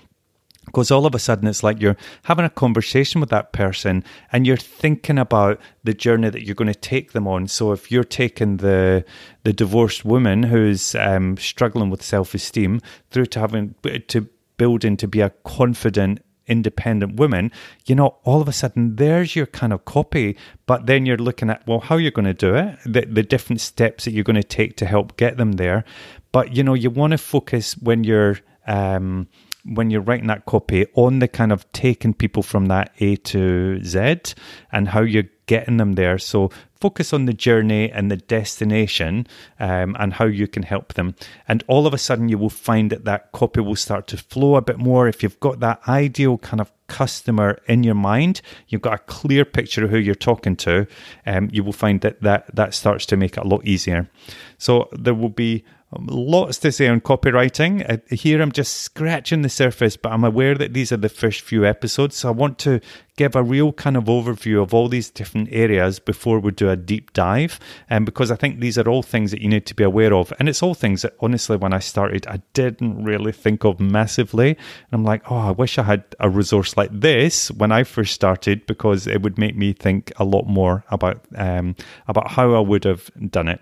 because 0.66 0.90
all 0.90 1.06
of 1.06 1.14
a 1.14 1.18
sudden 1.18 1.46
it's 1.46 1.62
like 1.62 1.80
you're 1.80 1.96
having 2.24 2.44
a 2.44 2.50
conversation 2.50 3.20
with 3.20 3.30
that 3.30 3.52
person 3.52 4.02
and 4.32 4.46
you're 4.46 4.56
thinking 4.56 5.18
about 5.18 5.60
the 5.84 5.94
journey 5.94 6.30
that 6.30 6.44
you're 6.44 6.54
going 6.54 6.72
to 6.72 6.78
take 6.78 7.12
them 7.12 7.28
on 7.28 7.46
so 7.46 7.72
if 7.72 7.90
you're 7.90 8.04
taking 8.04 8.58
the 8.58 9.04
the 9.42 9.52
divorced 9.52 10.04
woman 10.04 10.44
who's 10.44 10.94
um, 10.94 11.36
struggling 11.36 11.90
with 11.90 12.02
self-esteem 12.02 12.80
through 13.10 13.26
to 13.26 13.40
having 13.40 13.74
to 14.08 14.28
building 14.56 14.96
to 14.98 15.08
be 15.08 15.20
a 15.20 15.30
confident 15.44 16.20
independent 16.46 17.16
woman, 17.16 17.50
you 17.86 17.94
know, 17.94 18.16
all 18.24 18.40
of 18.40 18.48
a 18.48 18.52
sudden 18.52 18.96
there's 18.96 19.34
your 19.34 19.46
kind 19.46 19.72
of 19.72 19.84
copy. 19.84 20.36
But 20.66 20.86
then 20.86 21.06
you're 21.06 21.16
looking 21.16 21.50
at, 21.50 21.66
well, 21.66 21.80
how 21.80 21.96
you're 21.96 22.10
going 22.10 22.26
to 22.26 22.34
do 22.34 22.54
it, 22.54 22.78
the, 22.84 23.06
the 23.06 23.22
different 23.22 23.60
steps 23.60 24.04
that 24.04 24.12
you're 24.12 24.24
going 24.24 24.36
to 24.36 24.42
take 24.42 24.76
to 24.76 24.86
help 24.86 25.16
get 25.16 25.36
them 25.36 25.52
there. 25.52 25.84
But, 26.32 26.56
you 26.56 26.62
know, 26.62 26.74
you 26.74 26.90
want 26.90 27.12
to 27.12 27.18
focus 27.18 27.76
when 27.78 28.04
you're, 28.04 28.40
um, 28.66 29.28
when 29.64 29.90
you're 29.90 30.02
writing 30.02 30.26
that 30.26 30.44
copy 30.44 30.86
on 30.94 31.20
the 31.20 31.28
kind 31.28 31.52
of 31.52 31.70
taking 31.72 32.12
people 32.12 32.42
from 32.42 32.66
that 32.66 32.92
A 32.98 33.16
to 33.16 33.82
Z 33.82 34.34
and 34.70 34.88
how 34.88 35.00
you're 35.00 35.30
getting 35.46 35.78
them 35.78 35.94
there. 35.94 36.18
So 36.18 36.50
focus 36.84 37.14
on 37.14 37.24
the 37.24 37.32
journey 37.32 37.90
and 37.90 38.10
the 38.10 38.16
destination 38.18 39.26
um, 39.58 39.96
and 39.98 40.12
how 40.12 40.26
you 40.26 40.46
can 40.46 40.62
help 40.62 40.92
them. 40.92 41.14
And 41.48 41.64
all 41.66 41.86
of 41.86 41.94
a 41.94 41.98
sudden, 41.98 42.28
you 42.28 42.36
will 42.36 42.50
find 42.50 42.92
that 42.92 43.06
that 43.06 43.32
copy 43.32 43.60
will 43.62 43.74
start 43.74 44.06
to 44.08 44.18
flow 44.18 44.56
a 44.56 44.60
bit 44.60 44.76
more. 44.76 45.08
If 45.08 45.22
you've 45.22 45.40
got 45.40 45.60
that 45.60 45.80
ideal 45.88 46.36
kind 46.36 46.60
of 46.60 46.70
customer 46.86 47.58
in 47.68 47.84
your 47.84 47.94
mind, 47.94 48.42
you've 48.68 48.82
got 48.82 48.92
a 48.92 48.98
clear 48.98 49.46
picture 49.46 49.84
of 49.84 49.90
who 49.92 49.96
you're 49.96 50.14
talking 50.14 50.56
to, 50.56 50.86
um, 51.24 51.48
you 51.50 51.64
will 51.64 51.72
find 51.72 52.02
that, 52.02 52.20
that 52.20 52.54
that 52.54 52.74
starts 52.74 53.06
to 53.06 53.16
make 53.16 53.38
it 53.38 53.44
a 53.44 53.48
lot 53.48 53.64
easier. 53.64 54.10
So 54.58 54.90
there 54.92 55.14
will 55.14 55.30
be 55.30 55.64
Lots 56.00 56.58
to 56.58 56.72
say 56.72 56.88
on 56.88 57.00
copywriting. 57.00 57.88
Uh, 57.88 57.98
here 58.14 58.40
I'm 58.40 58.52
just 58.52 58.82
scratching 58.82 59.42
the 59.42 59.48
surface, 59.48 59.96
but 59.96 60.12
I'm 60.12 60.24
aware 60.24 60.54
that 60.54 60.74
these 60.74 60.92
are 60.92 60.96
the 60.96 61.08
first 61.08 61.40
few 61.42 61.64
episodes. 61.64 62.16
So 62.16 62.28
I 62.28 62.32
want 62.32 62.58
to 62.60 62.80
give 63.16 63.36
a 63.36 63.42
real 63.42 63.72
kind 63.72 63.96
of 63.96 64.04
overview 64.04 64.60
of 64.60 64.74
all 64.74 64.88
these 64.88 65.08
different 65.08 65.48
areas 65.52 65.98
before 65.98 66.40
we 66.40 66.50
do 66.50 66.68
a 66.68 66.76
deep 66.76 67.12
dive. 67.12 67.60
And 67.88 67.98
um, 67.98 68.04
because 68.04 68.30
I 68.30 68.36
think 68.36 68.60
these 68.60 68.76
are 68.76 68.88
all 68.88 69.02
things 69.02 69.30
that 69.30 69.40
you 69.40 69.48
need 69.48 69.66
to 69.66 69.74
be 69.74 69.84
aware 69.84 70.12
of. 70.12 70.32
And 70.38 70.48
it's 70.48 70.62
all 70.62 70.74
things 70.74 71.02
that 71.02 71.14
honestly, 71.20 71.56
when 71.56 71.72
I 71.72 71.78
started, 71.78 72.26
I 72.26 72.42
didn't 72.54 73.04
really 73.04 73.32
think 73.32 73.64
of 73.64 73.78
massively. 73.78 74.50
And 74.50 74.92
I'm 74.92 75.04
like, 75.04 75.30
oh, 75.30 75.36
I 75.36 75.50
wish 75.52 75.78
I 75.78 75.84
had 75.84 76.04
a 76.18 76.28
resource 76.28 76.76
like 76.76 76.90
this 76.92 77.50
when 77.52 77.70
I 77.70 77.84
first 77.84 78.14
started 78.14 78.66
because 78.66 79.06
it 79.06 79.22
would 79.22 79.38
make 79.38 79.56
me 79.56 79.72
think 79.72 80.12
a 80.16 80.24
lot 80.24 80.46
more 80.46 80.84
about 80.90 81.24
um, 81.36 81.76
about 82.08 82.32
how 82.32 82.54
I 82.54 82.60
would 82.60 82.84
have 82.84 83.10
done 83.30 83.48
it. 83.48 83.60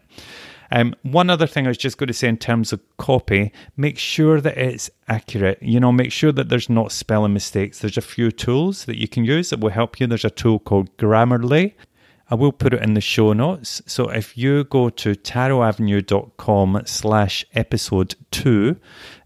Um, 0.75 0.95
one 1.03 1.29
other 1.29 1.47
thing 1.47 1.67
I 1.67 1.69
was 1.69 1.77
just 1.77 1.99
going 1.99 2.09
to 2.09 2.15
say 2.15 2.29
in 2.29 2.39
terms 2.39 2.73
of 2.73 2.81
copy, 2.97 3.53
make 3.77 3.99
sure 3.99 4.41
that 4.41 4.57
it's 4.57 4.91
accurate. 5.07 5.63
You 5.63 5.79
know, 5.79 5.93
make 5.93 6.11
sure 6.11 6.33
that 6.33 6.49
there's 6.49 6.71
not 6.71 6.93
spelling 6.93 7.35
mistakes. 7.35 7.81
There's 7.81 7.99
a 7.99 8.03
few 8.03 8.33
tools 8.33 8.87
that 8.87 8.99
you 8.99 9.07
can 9.07 9.25
use 9.25 9.51
that 9.51 9.61
will 9.61 9.71
help 9.71 10.01
you. 10.01 10.07
There's 10.07 10.25
a 10.25 10.31
tool 10.31 10.59
called 10.59 10.97
Grammarly. 10.97 11.75
I 12.33 12.35
will 12.35 12.51
put 12.51 12.73
it 12.73 12.83
in 12.83 12.95
the 12.95 13.03
show 13.03 13.35
notes. 13.35 13.83
So 13.85 14.09
if 14.09 14.39
you 14.39 14.65
go 14.65 14.89
to 14.89 15.11
tarotavenue.com 15.11 16.83
slash 16.87 17.45
episode 17.53 18.15
two, 18.31 18.77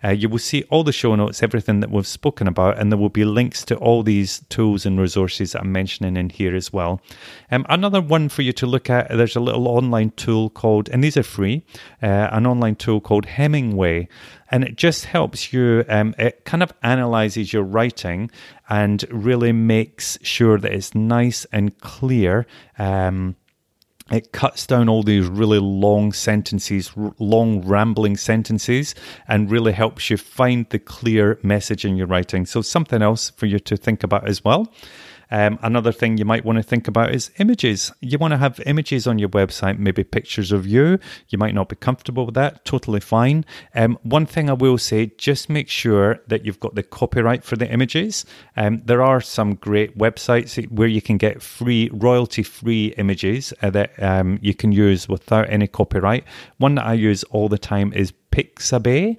uh, 0.02 0.10
you 0.10 0.28
will 0.28 0.40
see 0.40 0.64
all 0.70 0.82
the 0.82 0.92
show 0.92 1.14
notes, 1.14 1.40
everything 1.40 1.78
that 1.78 1.90
we've 1.92 2.04
spoken 2.04 2.48
about, 2.48 2.78
and 2.78 2.90
there 2.90 2.98
will 2.98 3.08
be 3.08 3.24
links 3.24 3.64
to 3.66 3.76
all 3.76 4.02
these 4.02 4.40
tools 4.48 4.84
and 4.84 4.98
resources 4.98 5.52
that 5.52 5.62
I'm 5.62 5.70
mentioning 5.70 6.16
in 6.16 6.30
here 6.30 6.56
as 6.56 6.72
well. 6.72 7.00
Um, 7.52 7.64
another 7.68 8.00
one 8.00 8.28
for 8.28 8.42
you 8.42 8.52
to 8.54 8.66
look 8.66 8.90
at, 8.90 9.08
there's 9.08 9.36
a 9.36 9.40
little 9.40 9.68
online 9.68 10.10
tool 10.16 10.50
called, 10.50 10.88
and 10.88 11.04
these 11.04 11.16
are 11.16 11.22
free, 11.22 11.64
uh, 12.02 12.30
an 12.32 12.44
online 12.44 12.74
tool 12.74 13.00
called 13.00 13.26
Hemingway. 13.26 14.08
And 14.50 14.64
it 14.64 14.76
just 14.76 15.06
helps 15.06 15.52
you, 15.52 15.84
um, 15.88 16.14
it 16.18 16.44
kind 16.44 16.62
of 16.62 16.72
analyzes 16.82 17.52
your 17.52 17.64
writing 17.64 18.30
and 18.68 19.04
really 19.10 19.52
makes 19.52 20.18
sure 20.22 20.58
that 20.58 20.72
it's 20.72 20.94
nice 20.94 21.46
and 21.52 21.78
clear. 21.80 22.46
Um, 22.78 23.36
it 24.10 24.30
cuts 24.30 24.68
down 24.68 24.88
all 24.88 25.02
these 25.02 25.26
really 25.26 25.58
long 25.58 26.12
sentences, 26.12 26.92
r- 26.96 27.12
long 27.18 27.66
rambling 27.66 28.16
sentences, 28.16 28.94
and 29.26 29.50
really 29.50 29.72
helps 29.72 30.10
you 30.10 30.16
find 30.16 30.64
the 30.70 30.78
clear 30.78 31.40
message 31.42 31.84
in 31.84 31.96
your 31.96 32.06
writing. 32.06 32.46
So, 32.46 32.62
something 32.62 33.02
else 33.02 33.30
for 33.30 33.46
you 33.46 33.58
to 33.58 33.76
think 33.76 34.04
about 34.04 34.28
as 34.28 34.44
well. 34.44 34.72
Um, 35.30 35.58
another 35.62 35.92
thing 35.92 36.18
you 36.18 36.24
might 36.24 36.44
want 36.44 36.56
to 36.56 36.62
think 36.62 36.88
about 36.88 37.14
is 37.14 37.30
images. 37.38 37.92
You 38.00 38.18
want 38.18 38.32
to 38.32 38.38
have 38.38 38.60
images 38.66 39.06
on 39.06 39.18
your 39.18 39.28
website, 39.28 39.78
maybe 39.78 40.04
pictures 40.04 40.52
of 40.52 40.66
you. 40.66 40.98
You 41.28 41.38
might 41.38 41.54
not 41.54 41.68
be 41.68 41.76
comfortable 41.76 42.26
with 42.26 42.34
that, 42.34 42.64
totally 42.64 43.00
fine. 43.00 43.44
Um, 43.74 43.98
one 44.02 44.26
thing 44.26 44.48
I 44.48 44.54
will 44.54 44.78
say 44.78 45.12
just 45.18 45.48
make 45.48 45.68
sure 45.68 46.20
that 46.28 46.44
you've 46.44 46.60
got 46.60 46.74
the 46.74 46.82
copyright 46.82 47.44
for 47.44 47.56
the 47.56 47.70
images. 47.70 48.24
Um, 48.56 48.82
there 48.84 49.02
are 49.02 49.20
some 49.20 49.54
great 49.54 49.98
websites 49.98 50.70
where 50.70 50.88
you 50.88 51.02
can 51.02 51.16
get 51.16 51.42
free, 51.42 51.90
royalty 51.92 52.42
free 52.42 52.94
images 52.98 53.52
uh, 53.62 53.70
that 53.70 54.00
um, 54.02 54.38
you 54.42 54.54
can 54.54 54.72
use 54.72 55.08
without 55.08 55.50
any 55.50 55.66
copyright. 55.66 56.24
One 56.58 56.76
that 56.76 56.86
I 56.86 56.94
use 56.94 57.24
all 57.24 57.48
the 57.48 57.58
time 57.58 57.92
is 57.92 58.12
Pixabay. 58.30 59.16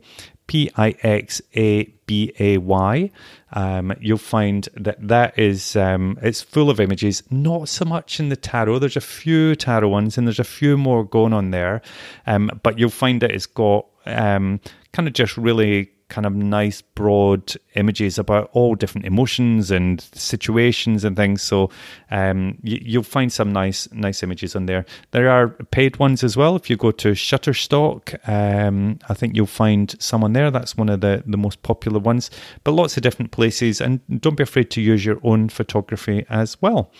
P 0.47 0.71
I 0.75 0.95
X 1.03 1.41
A 1.55 1.85
B 2.05 2.33
A 2.39 2.57
Y. 2.57 3.11
Um, 3.53 3.93
you'll 3.99 4.17
find 4.17 4.67
that 4.75 5.07
that 5.07 5.37
is 5.37 5.75
um, 5.75 6.17
it's 6.21 6.41
full 6.41 6.69
of 6.69 6.79
images. 6.79 7.23
Not 7.29 7.69
so 7.69 7.85
much 7.85 8.19
in 8.19 8.29
the 8.29 8.35
tarot. 8.35 8.79
There's 8.79 8.97
a 8.97 9.01
few 9.01 9.55
tarot 9.55 9.89
ones, 9.89 10.17
and 10.17 10.25
there's 10.25 10.39
a 10.39 10.43
few 10.43 10.77
more 10.77 11.03
going 11.03 11.33
on 11.33 11.51
there. 11.51 11.81
Um, 12.25 12.49
but 12.63 12.79
you'll 12.79 12.89
find 12.89 13.21
that 13.21 13.31
it's 13.31 13.45
got 13.45 13.85
um, 14.05 14.59
kind 14.93 15.07
of 15.07 15.13
just 15.13 15.37
really 15.37 15.91
kind 16.09 16.25
of 16.25 16.33
nice 16.33 16.81
broad 16.97 17.53
images 17.75 18.17
about 18.17 18.49
all 18.53 18.73
different 18.73 19.05
emotions 19.05 19.69
and 19.69 20.01
situations 20.15 21.03
and 21.03 21.15
things. 21.15 21.43
So 21.43 21.69
um, 22.09 22.57
you, 22.63 22.97
will 22.97 23.03
find 23.03 23.31
some 23.31 23.53
nice 23.53 23.87
nice 23.91 24.23
images 24.23 24.55
on 24.55 24.65
there. 24.65 24.83
There 25.11 25.29
are 25.29 25.49
paid 25.69 25.97
ones 25.97 26.23
as 26.23 26.35
well. 26.35 26.55
If 26.55 26.71
you 26.71 26.75
go 26.75 26.89
to 26.89 27.11
shutterstock 27.11 28.03
um, 28.27 28.97
i 29.09 29.13
think 29.13 29.35
you'll 29.35 29.45
find 29.45 29.95
some 29.99 30.23
on 30.23 30.33
there. 30.33 30.49
That's 30.49 30.75
one 30.75 30.89
of 30.89 31.01
the, 31.01 31.23
the 31.27 31.37
most 31.37 31.61
popular 31.61 31.99
ones 31.99 32.31
but 32.63 32.71
lots 32.71 32.97
of 32.97 33.03
different 33.03 33.29
places. 33.31 33.79
And 33.79 34.01
don't 34.19 34.35
be 34.35 34.41
afraid 34.41 34.71
to 34.71 34.81
use 34.81 35.05
your 35.05 35.19
own 35.21 35.49
photography 35.49 36.25
as 36.29 36.59
well. 36.63 36.91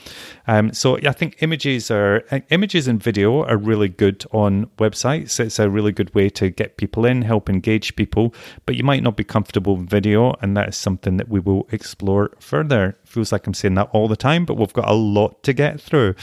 Um, 0.45 0.73
so 0.73 0.97
i 0.97 1.12
think 1.12 1.38
images 1.39 1.89
are 1.89 2.23
images 2.51 2.88
and 2.88 3.01
video 3.01 3.43
are 3.45 3.57
really 3.57 3.89
good 3.89 4.25
on 4.31 4.67
websites. 4.77 5.39
It's 5.39 5.57
a 5.57 5.71
really 5.71 5.91
good 5.91 6.13
way 6.13 6.29
to 6.29 6.51
get 6.51 6.77
people 6.77 7.03
in 7.07 7.23
help 7.23 7.49
engage 7.49 7.95
people 7.95 8.36
but 8.67 8.75
you 8.75 8.83
might 8.83 9.01
not 9.01 9.17
be 9.17 9.23
comfortable 9.23 9.87
video, 9.88 10.36
and 10.41 10.56
that 10.58 10.69
is 10.69 10.78
something 10.78 11.17
that 11.17 11.30
we 11.30 11.39
will 11.39 11.67
explore 11.71 12.32
further. 12.39 12.97
Feels 13.06 13.32
like 13.32 13.47
I'm 13.47 13.54
saying 13.54 13.76
that 13.76 13.89
all 13.93 14.08
the 14.08 14.15
time, 14.15 14.45
but 14.45 14.56
we've 14.56 14.73
got 14.73 14.89
a 14.89 14.93
lot 14.93 15.43
to 15.43 15.54
get 15.54 15.82
through. 15.82 16.15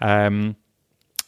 Um, 0.00 0.56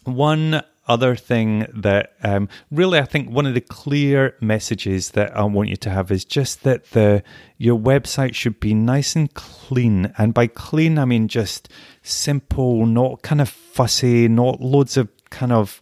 one 0.04 0.62
other 0.90 1.14
thing 1.14 1.66
that 1.72 2.14
um, 2.24 2.48
really 2.70 2.98
I 2.98 3.04
think 3.04 3.30
one 3.30 3.46
of 3.46 3.54
the 3.54 3.60
clear 3.60 4.34
messages 4.40 5.10
that 5.10 5.36
I 5.36 5.44
want 5.44 5.68
you 5.68 5.76
to 5.76 5.90
have 5.90 6.10
is 6.10 6.24
just 6.24 6.64
that 6.64 6.90
the 6.90 7.22
your 7.58 7.78
website 7.78 8.34
should 8.34 8.58
be 8.58 8.74
nice 8.74 9.14
and 9.14 9.32
clean, 9.32 10.12
and 10.18 10.34
by 10.34 10.48
clean 10.48 10.98
I 10.98 11.04
mean 11.04 11.28
just 11.28 11.68
simple, 12.02 12.86
not 12.86 13.22
kind 13.22 13.40
of 13.40 13.48
fussy, 13.48 14.26
not 14.26 14.60
loads 14.60 14.96
of 14.96 15.08
kind 15.30 15.52
of 15.52 15.80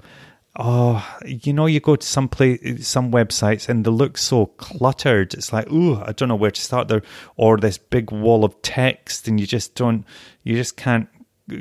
oh, 0.59 1.07
you 1.25 1.53
know, 1.53 1.66
you 1.66 1.79
go 1.79 1.97
to 1.97 2.07
some 2.07 2.29
place, 2.29 2.87
some 2.87 3.12
websites, 3.12 3.68
and 3.68 3.85
they 3.85 3.90
look 3.90 4.18
so 4.18 4.47
cluttered. 4.47 5.35
It's 5.35 5.53
like, 5.53 5.71
ooh, 5.71 5.97
I 6.03 6.12
don't 6.12 6.29
know 6.29 6.37
where 6.37 6.51
to 6.51 6.61
start 6.61 6.88
there, 6.88 7.03
or 7.37 7.57
this 7.57 7.79
big 7.79 8.11
wall 8.11 8.44
of 8.44 8.61
text, 8.62 9.29
and 9.29 9.38
you 9.38 9.47
just 9.47 9.75
don't, 9.75 10.05
you 10.42 10.57
just 10.57 10.77
can't 10.77 11.09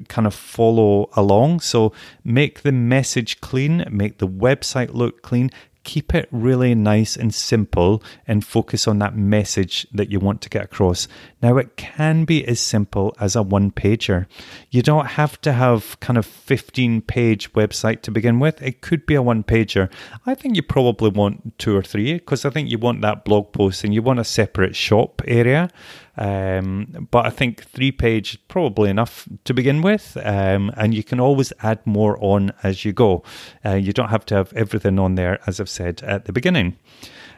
kind 0.10 0.28
of 0.28 0.34
follow 0.34 1.10
along. 1.14 1.60
So 1.62 1.94
make 2.24 2.64
the 2.64 2.72
message 2.72 3.40
clean, 3.40 3.86
make 3.90 4.18
the 4.18 4.28
website 4.28 4.94
look 4.94 5.22
clean, 5.22 5.52
keep 5.88 6.13
it 6.13 6.28
really 6.32 6.76
nice 6.76 7.15
and 7.15 7.34
simple 7.34 8.04
and 8.28 8.45
focus 8.45 8.89
on 8.89 9.00
that 9.00 9.15
message 9.15 9.88
that 9.93 10.12
you 10.12 10.19
want 10.19 10.41
to 10.41 10.50
get 10.50 10.65
across. 10.65 11.08
Now, 11.41 11.56
it 11.56 11.78
can 11.78 12.26
be 12.26 12.45
as 12.45 12.60
simple 12.60 13.15
as 13.21 13.38
a 13.38 13.41
one 13.41 13.71
pager. 13.71 14.26
You 14.69 14.82
don't 14.82 15.06
have 15.06 15.39
to 15.41 15.54
have 15.54 15.97
kind 16.02 16.17
of 16.17 16.26
15 16.26 17.04
page 17.04 17.54
website 17.54 18.02
to 18.02 18.12
begin 18.12 18.38
with. 18.39 18.62
It 18.62 18.82
could 18.82 19.06
be 19.06 19.15
a 19.15 19.21
one 19.21 19.45
pager. 19.45 19.89
I 20.26 20.36
think 20.36 20.58
you 20.58 20.62
probably 20.62 21.10
want 21.10 21.58
two 21.58 21.73
or 21.78 21.84
three 21.84 22.15
because 22.15 22.43
I 22.43 22.50
think 22.50 22.69
you 22.69 22.78
want 22.78 23.02
that 23.04 23.23
blog 23.23 23.54
post 23.54 23.86
and 23.86 23.93
you 23.93 24.02
want 24.02 24.19
a 24.19 24.26
separate 24.26 24.76
shop 24.76 25.21
area. 25.26 25.69
Um, 26.17 27.08
but 27.12 27.25
I 27.25 27.30
think 27.30 27.63
three 27.63 27.91
page 27.91 28.39
probably 28.47 28.89
enough 28.89 29.27
to 29.45 29.53
begin 29.53 29.82
with, 29.82 30.17
um, 30.23 30.71
and 30.75 30.93
you 30.93 31.03
can 31.03 31.19
always 31.19 31.53
add 31.62 31.86
more 31.86 32.17
on 32.19 32.51
as 32.63 32.84
you 32.84 32.93
go. 32.93 33.23
Uh, 33.63 33.75
you 33.75 33.93
don't 33.93 34.10
have 34.10 34.25
to 34.27 34.36
have 34.36 34.53
everything 34.53 34.99
on 34.99 35.15
there, 35.15 35.39
as 35.47 35.60
I've 35.60 35.69
said 35.69 36.01
at 36.03 36.25
the 36.25 36.34
beginning. 36.34 36.77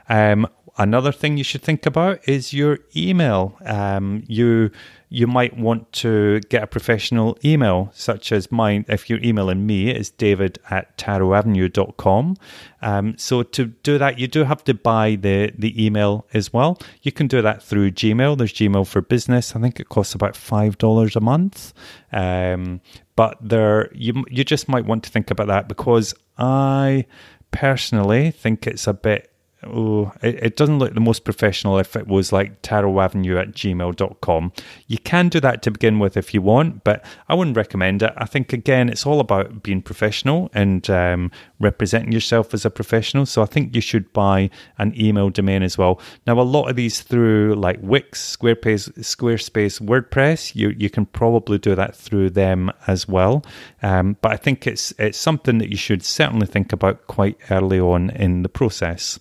Um, 0.07 0.47
another 0.77 1.11
thing 1.11 1.37
you 1.37 1.43
should 1.43 1.61
think 1.61 1.85
about 1.85 2.27
is 2.27 2.53
your 2.53 2.79
email. 2.95 3.57
Um, 3.65 4.23
you 4.27 4.71
you 5.09 5.25
might 5.25 5.57
want 5.57 5.91
to 5.91 6.39
get 6.49 6.61
a 6.61 6.67
professional 6.67 7.37
email, 7.43 7.89
such 7.93 8.31
as 8.31 8.51
mine. 8.51 8.85
If 8.87 9.09
you're 9.09 9.23
emailing 9.23 9.65
me, 9.65 9.89
it's 9.89 10.11
david 10.11 10.59
at 10.69 10.97
tarotavenue.com. 10.97 12.37
Um, 12.83 13.17
so 13.17 13.41
to 13.41 13.65
do 13.65 13.97
that, 13.97 14.19
you 14.19 14.27
do 14.27 14.43
have 14.43 14.63
to 14.65 14.75
buy 14.75 15.15
the, 15.15 15.51
the 15.57 15.83
email 15.83 16.27
as 16.33 16.53
well. 16.53 16.79
You 17.01 17.11
can 17.11 17.27
do 17.27 17.41
that 17.41 17.63
through 17.63 17.91
Gmail. 17.91 18.37
There's 18.37 18.53
Gmail 18.53 18.85
for 18.85 19.01
Business. 19.01 19.55
I 19.55 19.59
think 19.59 19.79
it 19.79 19.89
costs 19.89 20.13
about 20.13 20.35
$5 20.35 21.15
a 21.15 21.19
month. 21.19 21.73
Um, 22.11 22.79
but 23.15 23.37
there, 23.41 23.91
you, 23.93 24.23
you 24.29 24.43
just 24.43 24.69
might 24.69 24.85
want 24.85 25.03
to 25.05 25.09
think 25.09 25.31
about 25.31 25.47
that 25.47 25.67
because 25.67 26.13
I 26.37 27.05
personally 27.51 28.29
think 28.29 28.67
it's 28.67 28.85
a 28.85 28.93
bit 28.93 29.31
oh, 29.63 30.11
it, 30.21 30.35
it, 30.43 30.55
doesn't 30.55 30.79
look 30.79 30.93
the 30.93 30.99
most 30.99 31.23
professional 31.23 31.77
if 31.79 31.95
it 31.95 32.07
was 32.07 32.31
like 32.31 32.61
tarotavenue 32.61 33.39
at 33.39 33.51
gmail.com. 33.51 34.51
You 34.87 34.97
can 34.99 35.29
do 35.29 35.39
that 35.39 35.61
to 35.63 35.71
begin 35.71 35.99
with 35.99 36.17
if 36.17 36.33
you 36.33 36.41
want, 36.41 36.83
but 36.83 37.03
I 37.27 37.35
wouldn't 37.35 37.57
recommend 37.57 38.03
it. 38.03 38.13
I 38.17 38.25
think, 38.25 38.53
again, 38.53 38.89
it's 38.89 39.05
all 39.05 39.19
about 39.19 39.63
being 39.63 39.81
professional 39.81 40.49
and 40.53 40.89
um, 40.89 41.31
representing 41.59 42.11
yourself 42.11 42.53
as 42.53 42.65
a 42.65 42.69
professional. 42.69 43.25
So 43.25 43.41
I 43.41 43.45
think 43.45 43.75
you 43.75 43.81
should 43.81 44.11
buy 44.13 44.49
an 44.77 44.93
email 44.99 45.29
domain 45.29 45.63
as 45.63 45.77
well. 45.77 46.01
Now, 46.25 46.39
a 46.39 46.41
lot 46.41 46.69
of 46.69 46.75
these 46.75 47.01
through 47.01 47.55
like 47.55 47.79
Wix, 47.81 48.37
Squarespace, 48.37 48.89
Squarespace 48.99 49.81
WordPress, 49.81 50.55
you, 50.55 50.69
you 50.77 50.89
can 50.89 51.05
probably 51.05 51.57
do 51.57 51.75
that 51.75 51.95
through 51.95 52.31
them 52.31 52.71
as 52.87 53.07
well. 53.07 53.43
Um, 53.81 54.17
but 54.21 54.31
I 54.31 54.37
think 54.37 54.67
it's, 54.67 54.93
it's 54.97 55.17
something 55.17 55.57
that 55.57 55.69
you 55.69 55.77
should 55.77 56.03
certainly 56.03 56.47
think 56.47 56.71
about 56.71 57.07
quite 57.07 57.37
early 57.49 57.79
on 57.79 58.09
in 58.11 58.43
the 58.43 58.49
process. 58.49 59.19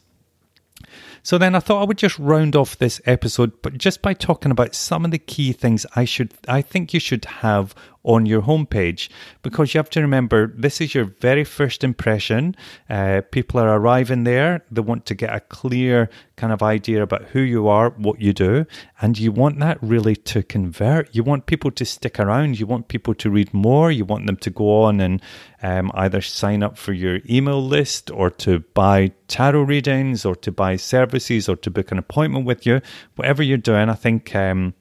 So 1.29 1.37
then 1.37 1.55
I 1.55 1.61
thought 1.61 1.83
I 1.83 1.85
would 1.85 1.99
just 1.99 2.19
round 2.19 2.57
off 2.57 2.79
this 2.79 3.03
episode, 3.05 3.61
but 3.61 3.77
just 3.77 4.01
by 4.01 4.15
talking 4.15 4.51
about 4.51 4.75
some 4.75 5.05
of 5.05 5.11
the 5.11 5.19
key 5.19 5.53
things 5.53 5.85
I 5.95 6.07
should, 6.07 6.33
I 6.49 6.63
think 6.63 6.95
you 6.95 7.01
should 7.01 7.27
have 7.27 7.75
on 8.05 8.27
your 8.27 8.43
homepage 8.43 9.09
because 9.43 9.75
you 9.75 9.79
have 9.79 9.91
to 9.91 10.01
remember 10.01 10.53
this 10.57 10.81
is 10.81 10.95
your 10.95 11.05
very 11.05 11.45
first 11.45 11.85
impression. 11.85 12.55
Uh, 12.89 13.21
people 13.31 13.61
are 13.61 13.77
arriving 13.77 14.25
there, 14.25 14.65
they 14.71 14.81
want 14.81 15.05
to 15.07 15.15
get 15.15 15.35
a 15.35 15.41
clear 15.41 16.09
kind 16.37 16.53
of 16.53 16.63
idea 16.63 17.03
about 17.03 17.25
who 17.25 17.41
you 17.41 17.69
are, 17.69 17.91
what 17.91 18.21
you 18.21 18.33
do, 18.33 18.65
and 19.01 19.19
you 19.19 19.33
want 19.33 19.59
that 19.59 19.79
really 19.83 20.17
to 20.17 20.43
convert. 20.43 21.15
You 21.15 21.23
want 21.23 21.47
people 21.47 21.71
to 21.73 21.85
stick 21.85 22.19
around, 22.19 22.59
you 22.59 22.67
want 22.67 22.89
people 22.89 23.15
to 23.15 23.31
read 23.31 23.53
more, 23.53 23.91
you 23.91 24.05
want 24.05 24.27
them 24.27 24.37
to 24.37 24.51
go 24.51 24.83
on 24.83 25.01
and 25.01 25.21
um, 25.63 25.91
either 25.95 26.21
sign 26.21 26.63
up 26.63 26.79
for 26.79 26.93
your 26.93 27.19
email 27.29 27.63
list 27.63 28.11
or 28.11 28.31
to 28.31 28.61
buy 28.75 29.13
tarot 29.27 29.63
readings 29.63 30.25
or 30.25 30.37
to 30.37 30.53
buy 30.53 30.77
services 30.77 31.49
or 31.49 31.57
to 31.57 31.71
book 31.71 31.91
an 31.93 31.99
appointment 31.99 32.47
with 32.47 32.65
you. 32.65 32.81
Whatever 33.17 33.43
you're 33.43 33.59
doing, 33.59 33.89
I 33.89 33.95
think. 33.95 34.35
Um, 34.35 34.75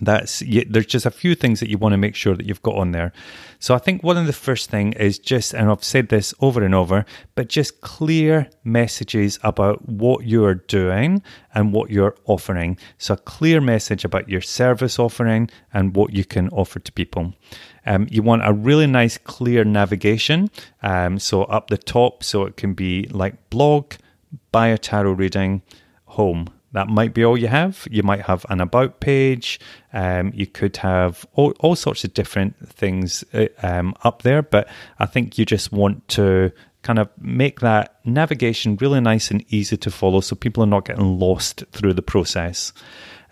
that's 0.00 0.42
there's 0.68 0.86
just 0.86 1.06
a 1.06 1.10
few 1.10 1.34
things 1.34 1.60
that 1.60 1.68
you 1.68 1.78
want 1.78 1.92
to 1.92 1.96
make 1.96 2.14
sure 2.14 2.36
that 2.36 2.46
you've 2.46 2.62
got 2.62 2.76
on 2.76 2.92
there. 2.92 3.12
So 3.60 3.74
i 3.74 3.78
think 3.78 4.02
one 4.02 4.16
of 4.16 4.26
the 4.26 4.32
first 4.32 4.70
thing 4.70 4.92
is 4.92 5.18
just 5.18 5.52
and 5.52 5.68
i've 5.68 5.82
said 5.82 6.08
this 6.08 6.32
over 6.40 6.62
and 6.62 6.74
over 6.74 7.04
but 7.34 7.48
just 7.48 7.80
clear 7.80 8.48
messages 8.62 9.38
about 9.42 9.88
what 9.88 10.26
you're 10.26 10.54
doing 10.54 11.22
and 11.54 11.72
what 11.72 11.90
you're 11.90 12.14
offering. 12.26 12.78
So 12.98 13.14
a 13.14 13.16
clear 13.16 13.60
message 13.60 14.04
about 14.04 14.28
your 14.28 14.40
service 14.40 14.98
offering 14.98 15.50
and 15.72 15.96
what 15.96 16.12
you 16.12 16.24
can 16.24 16.48
offer 16.50 16.78
to 16.78 16.92
people. 16.92 17.34
Um, 17.84 18.06
you 18.10 18.22
want 18.22 18.46
a 18.46 18.52
really 18.52 18.86
nice 18.86 19.18
clear 19.18 19.64
navigation 19.64 20.50
um, 20.82 21.18
so 21.18 21.44
up 21.44 21.68
the 21.68 21.78
top 21.78 22.22
so 22.22 22.44
it 22.44 22.56
can 22.56 22.74
be 22.74 23.06
like 23.10 23.50
blog 23.50 23.94
buy 24.52 24.68
a 24.68 24.78
tarot 24.78 25.12
reading 25.12 25.62
home 26.04 26.50
that 26.78 26.88
might 26.88 27.12
be 27.12 27.24
all 27.24 27.36
you 27.36 27.48
have. 27.48 27.88
You 27.90 28.04
might 28.04 28.22
have 28.22 28.46
an 28.50 28.60
about 28.60 29.00
page. 29.00 29.58
Um, 29.92 30.30
you 30.32 30.46
could 30.46 30.76
have 30.76 31.26
all, 31.32 31.52
all 31.58 31.74
sorts 31.74 32.04
of 32.04 32.14
different 32.14 32.54
things 32.68 33.24
uh, 33.34 33.46
um, 33.64 33.94
up 34.04 34.22
there, 34.22 34.42
but 34.42 34.68
I 35.00 35.06
think 35.06 35.38
you 35.38 35.44
just 35.44 35.72
want 35.72 36.06
to 36.08 36.52
kind 36.82 37.00
of 37.00 37.08
make 37.18 37.58
that 37.60 37.96
navigation 38.04 38.76
really 38.76 39.00
nice 39.00 39.32
and 39.32 39.44
easy 39.52 39.76
to 39.76 39.90
follow 39.90 40.20
so 40.20 40.36
people 40.36 40.62
are 40.62 40.68
not 40.68 40.84
getting 40.84 41.18
lost 41.18 41.64
through 41.72 41.94
the 41.94 42.02
process. 42.02 42.72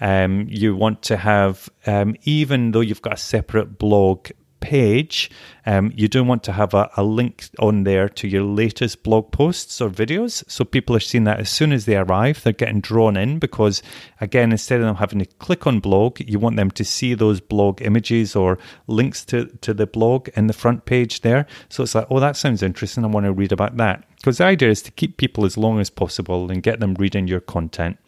Um, 0.01 0.47
you 0.51 0.75
want 0.75 1.03
to 1.03 1.17
have, 1.17 1.71
um, 1.87 2.17
even 2.25 2.73
though 2.73 2.81
you've 2.81 3.01
got 3.01 3.15
a 3.15 3.17
separate 3.17 3.79
blog 3.79 4.29
page, 4.61 5.31
um, 5.65 5.93
you 5.95 6.09
do 6.09 6.23
want 6.23 6.43
to 6.45 6.53
have 6.53 6.75
a, 6.75 6.91
a 6.97 7.03
link 7.03 7.49
on 7.59 7.85
there 7.85 8.09
to 8.09 8.29
your 8.29 8.43
latest 8.43 9.03
blog 9.03 9.33
posts 9.33 9.81
or 9.81 9.91
videos. 9.91 10.45
So 10.49 10.65
people 10.65 10.95
are 10.97 11.01
seeing 11.01 11.25
that 11.25 11.41
as 11.41 11.51
soon 11.51 11.73
as 11.73 11.85
they 11.85 11.97
arrive, 11.97 12.43
they're 12.43 12.53
getting 12.53 12.81
drawn 12.81 13.17
in 13.17 13.39
because, 13.39 13.83
again, 14.21 14.53
instead 14.53 14.81
of 14.81 14.87
them 14.87 14.97
having 14.97 15.19
to 15.19 15.27
click 15.27 15.67
on 15.67 15.81
blog, 15.81 16.21
you 16.21 16.39
want 16.39 16.57
them 16.57 16.71
to 16.73 16.85
see 16.85 17.15
those 17.15 17.41
blog 17.41 17.83
images 17.83 18.37
or 18.37 18.59
links 18.87 19.25
to, 19.27 19.47
to 19.61 19.75
the 19.75 19.87
blog 19.87 20.29
in 20.37 20.47
the 20.47 20.53
front 20.53 20.85
page 20.85 21.23
there. 21.23 21.47
So 21.69 21.83
it's 21.83 21.95
like, 21.95 22.07
oh, 22.11 22.21
that 22.21 22.37
sounds 22.37 22.63
interesting. 22.63 23.05
I 23.05 23.09
want 23.09 23.27
to 23.27 23.33
read 23.33 23.53
about 23.53 23.77
that. 23.79 24.05
Because 24.17 24.39
the 24.39 24.45
idea 24.45 24.71
is 24.71 24.83
to 24.83 24.91
keep 24.91 25.19
people 25.19 25.45
as 25.45 25.57
long 25.57 25.79
as 25.79 25.91
possible 25.91 26.51
and 26.51 26.63
get 26.63 26.81
them 26.81 26.95
reading 26.95 27.29
your 27.29 27.41
content. 27.41 27.99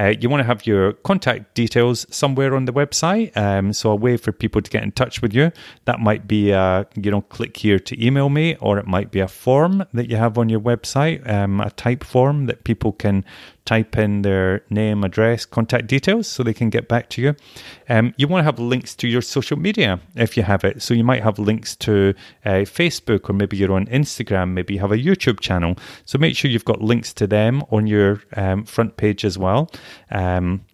Uh, 0.00 0.14
you 0.18 0.30
want 0.30 0.40
to 0.40 0.44
have 0.44 0.66
your 0.66 0.94
contact 0.94 1.54
details 1.54 2.06
somewhere 2.10 2.54
on 2.56 2.64
the 2.64 2.72
website. 2.72 3.36
Um, 3.36 3.74
so 3.74 3.90
a 3.90 3.94
way 3.94 4.16
for 4.16 4.32
people 4.32 4.62
to 4.62 4.70
get 4.70 4.82
in 4.82 4.92
touch 4.92 5.20
with 5.20 5.34
you. 5.34 5.52
That 5.84 6.00
might 6.00 6.26
be, 6.26 6.54
uh, 6.54 6.84
you 6.96 7.10
know, 7.10 7.20
click 7.20 7.58
here 7.58 7.78
to 7.78 8.04
email 8.04 8.30
me, 8.30 8.56
or 8.56 8.78
it 8.78 8.86
might 8.86 9.10
be 9.10 9.20
a 9.20 9.28
form 9.28 9.84
that 9.92 10.08
you 10.08 10.16
have 10.16 10.38
on 10.38 10.48
your 10.48 10.60
website, 10.60 11.28
um, 11.28 11.60
a 11.60 11.70
type 11.70 12.02
form 12.02 12.46
that 12.46 12.64
people 12.64 12.92
can 12.92 13.26
type 13.70 13.96
in 13.96 14.22
their 14.22 14.64
name, 14.68 15.04
address, 15.04 15.44
contact 15.44 15.86
details 15.86 16.26
so 16.26 16.42
they 16.42 16.52
can 16.52 16.70
get 16.70 16.88
back 16.88 17.08
to 17.10 17.22
you. 17.22 17.36
Um, 17.88 18.14
you 18.16 18.26
want 18.26 18.40
to 18.40 18.44
have 18.44 18.58
links 18.58 18.96
to 18.96 19.06
your 19.06 19.22
social 19.22 19.56
media 19.56 20.00
if 20.16 20.36
you 20.36 20.42
have 20.42 20.64
it. 20.64 20.82
So 20.82 20.94
you 20.94 21.04
might 21.04 21.22
have 21.22 21.38
links 21.38 21.76
to 21.86 22.14
uh, 22.44 22.64
Facebook 22.80 23.30
or 23.30 23.32
maybe 23.32 23.56
you're 23.56 23.72
on 23.72 23.86
Instagram, 23.86 24.54
maybe 24.54 24.74
you 24.74 24.80
have 24.80 24.90
a 24.90 24.98
YouTube 24.98 25.38
channel. 25.38 25.76
So 26.04 26.18
make 26.18 26.36
sure 26.36 26.50
you've 26.50 26.64
got 26.64 26.80
links 26.80 27.12
to 27.14 27.28
them 27.28 27.62
on 27.70 27.86
your 27.86 28.22
um, 28.34 28.64
front 28.64 28.96
page 28.96 29.24
as 29.24 29.38
well. 29.38 29.70
Um, 30.10 30.64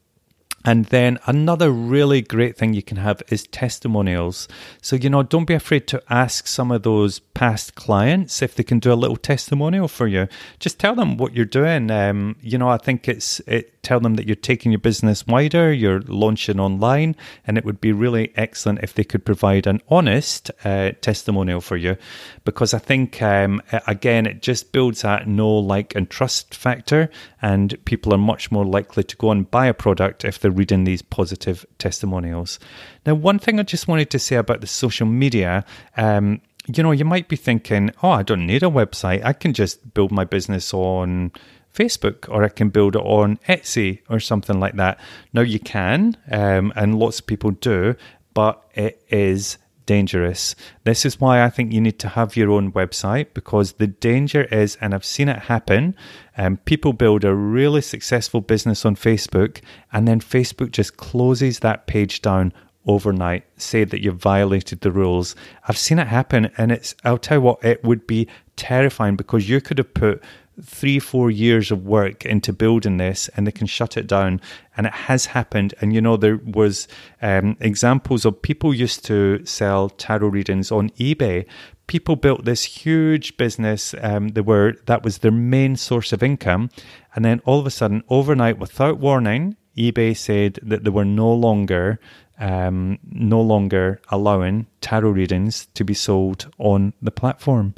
and 0.67 0.87
then 0.87 1.19
another 1.27 1.71
really 1.71 2.21
great 2.21 2.59
thing 2.59 2.75
you 2.75 2.83
can 2.83 2.97
have 2.97 3.23
is 3.29 3.47
testimonials. 3.47 4.49
So, 4.83 4.97
you 4.97 5.09
know, 5.09 5.23
don't 5.23 5.45
be 5.45 5.55
afraid 5.55 5.87
to 5.89 6.03
ask 6.11 6.49
some 6.49 6.73
of 6.73 6.83
those 6.83 7.21
past 7.21 7.77
clients 7.77 8.43
if 8.43 8.57
they 8.57 8.65
can 8.65 8.81
do 8.81 8.93
a 8.93 8.95
little 8.95 9.17
testimonial 9.17 9.87
for 9.87 10.09
you. 10.09 10.27
Just 10.59 10.81
tell 10.81 10.97
them 10.97 11.19
what 11.19 11.35
you're 11.35 11.45
doing. 11.45 11.89
Um, 11.93 12.35
you 12.41 12.59
know, 12.59 12.69
I 12.69 12.79
think 12.79 13.09
it's 13.09 13.39
it 13.47 13.76
tell 13.87 14.01
them 14.01 14.17
that 14.17 14.27
you're 14.27 14.35
taking 14.35 14.73
your 14.73 14.81
business 14.81 15.25
wider, 15.29 15.73
you're 15.73 16.01
launching 16.09 16.59
online, 16.59 17.15
and 17.47 17.57
it 17.57 17.65
would 17.65 17.81
be 17.81 17.93
really 17.93 18.33
excellent 18.35 18.81
if 18.83 18.95
they 18.95 19.05
could 19.05 19.25
provide 19.25 19.65
an 19.69 19.81
honest 19.89 20.51
uh, 20.65 20.91
testimonial 21.01 21.61
for 21.61 21.77
you. 21.77 21.97
Because 22.45 22.75
I 22.75 22.81
think, 22.81 23.23
um, 23.23 23.63
again, 23.87 24.27
it 24.27 24.43
just 24.43 24.73
builds 24.73 25.03
that 25.03 25.29
know, 25.29 25.49
like, 25.49 25.95
and 25.95 26.11
trust 26.11 26.53
factor, 26.53 27.09
and 27.41 27.77
people 27.85 28.13
are 28.13 28.19
much 28.19 28.51
more 28.51 28.65
likely 28.65 29.05
to 29.05 29.17
go 29.17 29.31
and 29.31 29.49
buy 29.49 29.67
a 29.67 29.75
product 29.75 30.25
if 30.25 30.41
they're 30.41 30.51
reading 30.51 30.83
these 30.83 31.03
positive 31.03 31.65
testimonials. 31.79 32.59
Now, 33.07 33.15
one 33.15 33.39
thing 33.39 33.61
I 33.61 33.63
just 33.63 33.87
wanted 33.87 34.11
to 34.11 34.19
say 34.19 34.35
about 34.35 34.61
the 34.63 34.67
social 34.67 35.07
media. 35.07 35.65
Um, 35.97 36.41
you 36.75 36.83
know, 36.83 36.91
you 36.91 37.05
might 37.05 37.29
be 37.29 37.37
thinking, 37.37 37.93
oh, 38.03 38.11
I 38.11 38.25
don't 38.25 38.45
need 38.45 38.65
a 38.65 38.67
website. 38.67 39.25
I 39.25 39.33
can 39.33 39.53
just 39.53 39.95
build 39.95 40.11
my 40.11 40.25
business 40.25 40.75
on 40.75 41.31
Facebook 41.77 42.29
or 42.29 42.43
I 42.43 42.49
can 42.49 42.71
build 42.71 42.97
it 42.97 43.03
on 43.03 43.37
Etsy 43.49 44.01
or 44.09 44.19
something 44.19 44.59
like 44.59 44.77
that. 44.77 44.99
Now 45.33 45.43
you 45.43 45.61
can, 45.61 46.17
um, 46.31 46.73
and 46.75 46.99
lots 46.99 47.21
of 47.21 47.27
people 47.27 47.51
do, 47.53 47.95
but 48.35 48.63
it 48.75 49.03
is 49.09 49.59
dangerous. 49.87 50.55
This 50.85 51.07
is 51.07 51.21
why 51.21 51.43
I 51.43 51.49
think 51.49 51.73
you 51.73 51.81
need 51.81 51.99
to 52.01 52.09
have 52.09 52.37
your 52.37 52.51
own 52.51 52.73
website 52.73 53.29
because 53.35 53.75
the 53.75 53.87
danger 53.87 54.45
is, 54.45 54.77
and 54.81 54.95
I've 54.95 55.05
seen 55.05 55.29
it 55.29 55.39
happen, 55.39 55.95
um, 56.37 56.59
people 56.59 56.93
build 56.93 57.25
a 57.25 57.35
really 57.35 57.81
successful 57.81 58.41
business 58.41 58.85
on 58.85 58.97
Facebook 58.97 59.61
and 59.93 60.07
then 60.07 60.21
Facebook 60.21 60.73
just 60.73 60.97
closes 60.97 61.61
that 61.61 61.87
page 61.87 62.21
down 62.21 62.53
overnight, 62.87 63.45
say 63.57 63.85
that 63.85 64.03
you've 64.03 64.17
violated 64.17 64.81
the 64.81 64.93
rules. 64.93 65.35
I've 65.67 65.79
seen 65.79 65.99
it 65.99 66.09
happen 66.09 66.51
and 66.59 66.71
it's, 66.71 66.95
I'll 67.05 67.19
tell 67.19 67.39
you 67.39 67.43
what, 67.43 67.65
it 67.65 67.83
would 67.85 68.07
be 68.07 68.29
terrifying 68.57 69.17
because 69.17 69.49
you 69.49 69.61
could 69.61 69.79
have 69.79 69.95
put 69.95 70.23
three, 70.63 70.99
four 70.99 71.31
years 71.31 71.71
of 71.71 71.85
work 71.87 72.25
into 72.25 72.53
building 72.53 72.97
this 72.97 73.29
and 73.29 73.47
they 73.47 73.53
can 73.53 73.67
shut 73.67 73.97
it 73.97 74.07
down. 74.07 74.41
And 74.77 74.87
it 74.87 74.93
has 74.93 75.27
happened. 75.27 75.75
And, 75.81 75.93
you 75.93 76.01
know, 76.01 76.17
there 76.17 76.37
was 76.45 76.89
um, 77.23 77.57
examples 77.61 78.25
of 78.25 78.41
people 78.43 78.73
used 78.75 79.05
to 79.07 79.45
sell 79.45 79.91
tarot 79.91 80.29
readings 80.29 80.73
on 80.73 80.91
eBay. 80.91 81.47
People 81.87 82.17
built 82.17 82.45
this 82.45 82.65
huge 82.65 83.37
business. 83.37 83.95
Um, 84.01 84.29
they 84.29 84.41
were, 84.41 84.75
that 84.87 85.03
was 85.03 85.19
their 85.19 85.31
main 85.31 85.77
source 85.77 86.13
of 86.13 86.23
income. 86.23 86.71
And 87.15 87.25
then 87.25 87.41
all 87.45 87.61
of 87.61 87.67
a 87.67 87.71
sudden, 87.71 88.03
overnight, 88.09 88.59
without 88.59 88.99
warning, 88.99 89.57
eBay 89.77 90.17
said 90.17 90.59
that 90.63 90.85
they 90.85 90.91
were 90.91 91.05
no 91.05 91.33
longer 91.33 91.99
um, 92.39 92.99
no 93.11 93.41
longer 93.41 94.01
allowing 94.11 94.67
tarot 94.81 95.11
readings 95.11 95.67
to 95.75 95.85
be 95.85 95.95
sold 95.95 96.51
on 96.59 96.93
the 97.01 97.11
platform. 97.11 97.75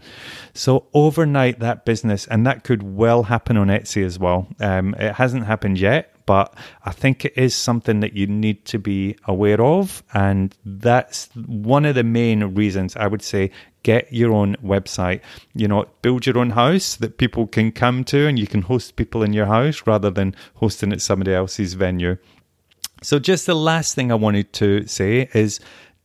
So 0.53 0.87
overnight, 0.95 1.61
that 1.61 1.85
business, 1.85 2.27
and 2.27 2.47
that 2.47 2.65
could 2.65 2.83
well 2.83 3.25
happen 3.25 3.57
on 3.57 3.69
Etsy 3.69 4.05
as 4.05 4.19
well. 4.19 4.49
Um, 4.61 4.95
it 4.99 5.15
hasn't 5.15 5.47
happened 5.47 5.79
yet, 5.79 6.13
but 6.29 6.55
I 6.85 6.91
think 6.91 7.25
it 7.25 7.33
is 7.39 7.55
something 7.55 8.01
that 8.01 8.13
you 8.13 8.27
need 8.27 8.67
to 8.67 8.79
be 8.79 9.17
aware 9.25 9.63
of. 9.63 10.03
And 10.13 10.55
that's 10.63 11.31
one 11.35 11.87
of 11.87 11.95
the 11.95 12.05
main 12.05 12.55
reasons 12.55 12.95
I 12.97 13.07
would 13.07 13.23
say 13.23 13.51
get 13.83 14.13
your 14.13 14.35
own 14.35 14.55
website. 14.57 15.23
You 15.55 15.69
know, 15.69 15.87
build 16.03 16.27
your 16.27 16.37
own 16.37 16.51
house 16.51 16.97
that 16.97 17.17
people 17.17 17.47
can 17.47 17.73
come 17.73 18.05
to 18.05 18.27
and 18.27 18.39
you 18.39 18.47
can 18.47 18.61
host 18.61 18.97
people 18.97 19.23
in 19.23 19.33
your 19.33 19.47
house 19.47 19.87
rather 19.87 20.11
than 20.11 20.37
hosting 20.57 20.93
at 20.93 21.01
somebody 21.01 21.33
else's 21.33 21.73
venue. 21.73 22.19
So, 23.03 23.19
just 23.19 23.47
the 23.47 23.57
last 23.57 23.95
thing 23.95 24.13
I 24.13 24.17
wanted 24.17 24.53
to 24.55 24.87
say 24.87 25.31
is 25.33 25.61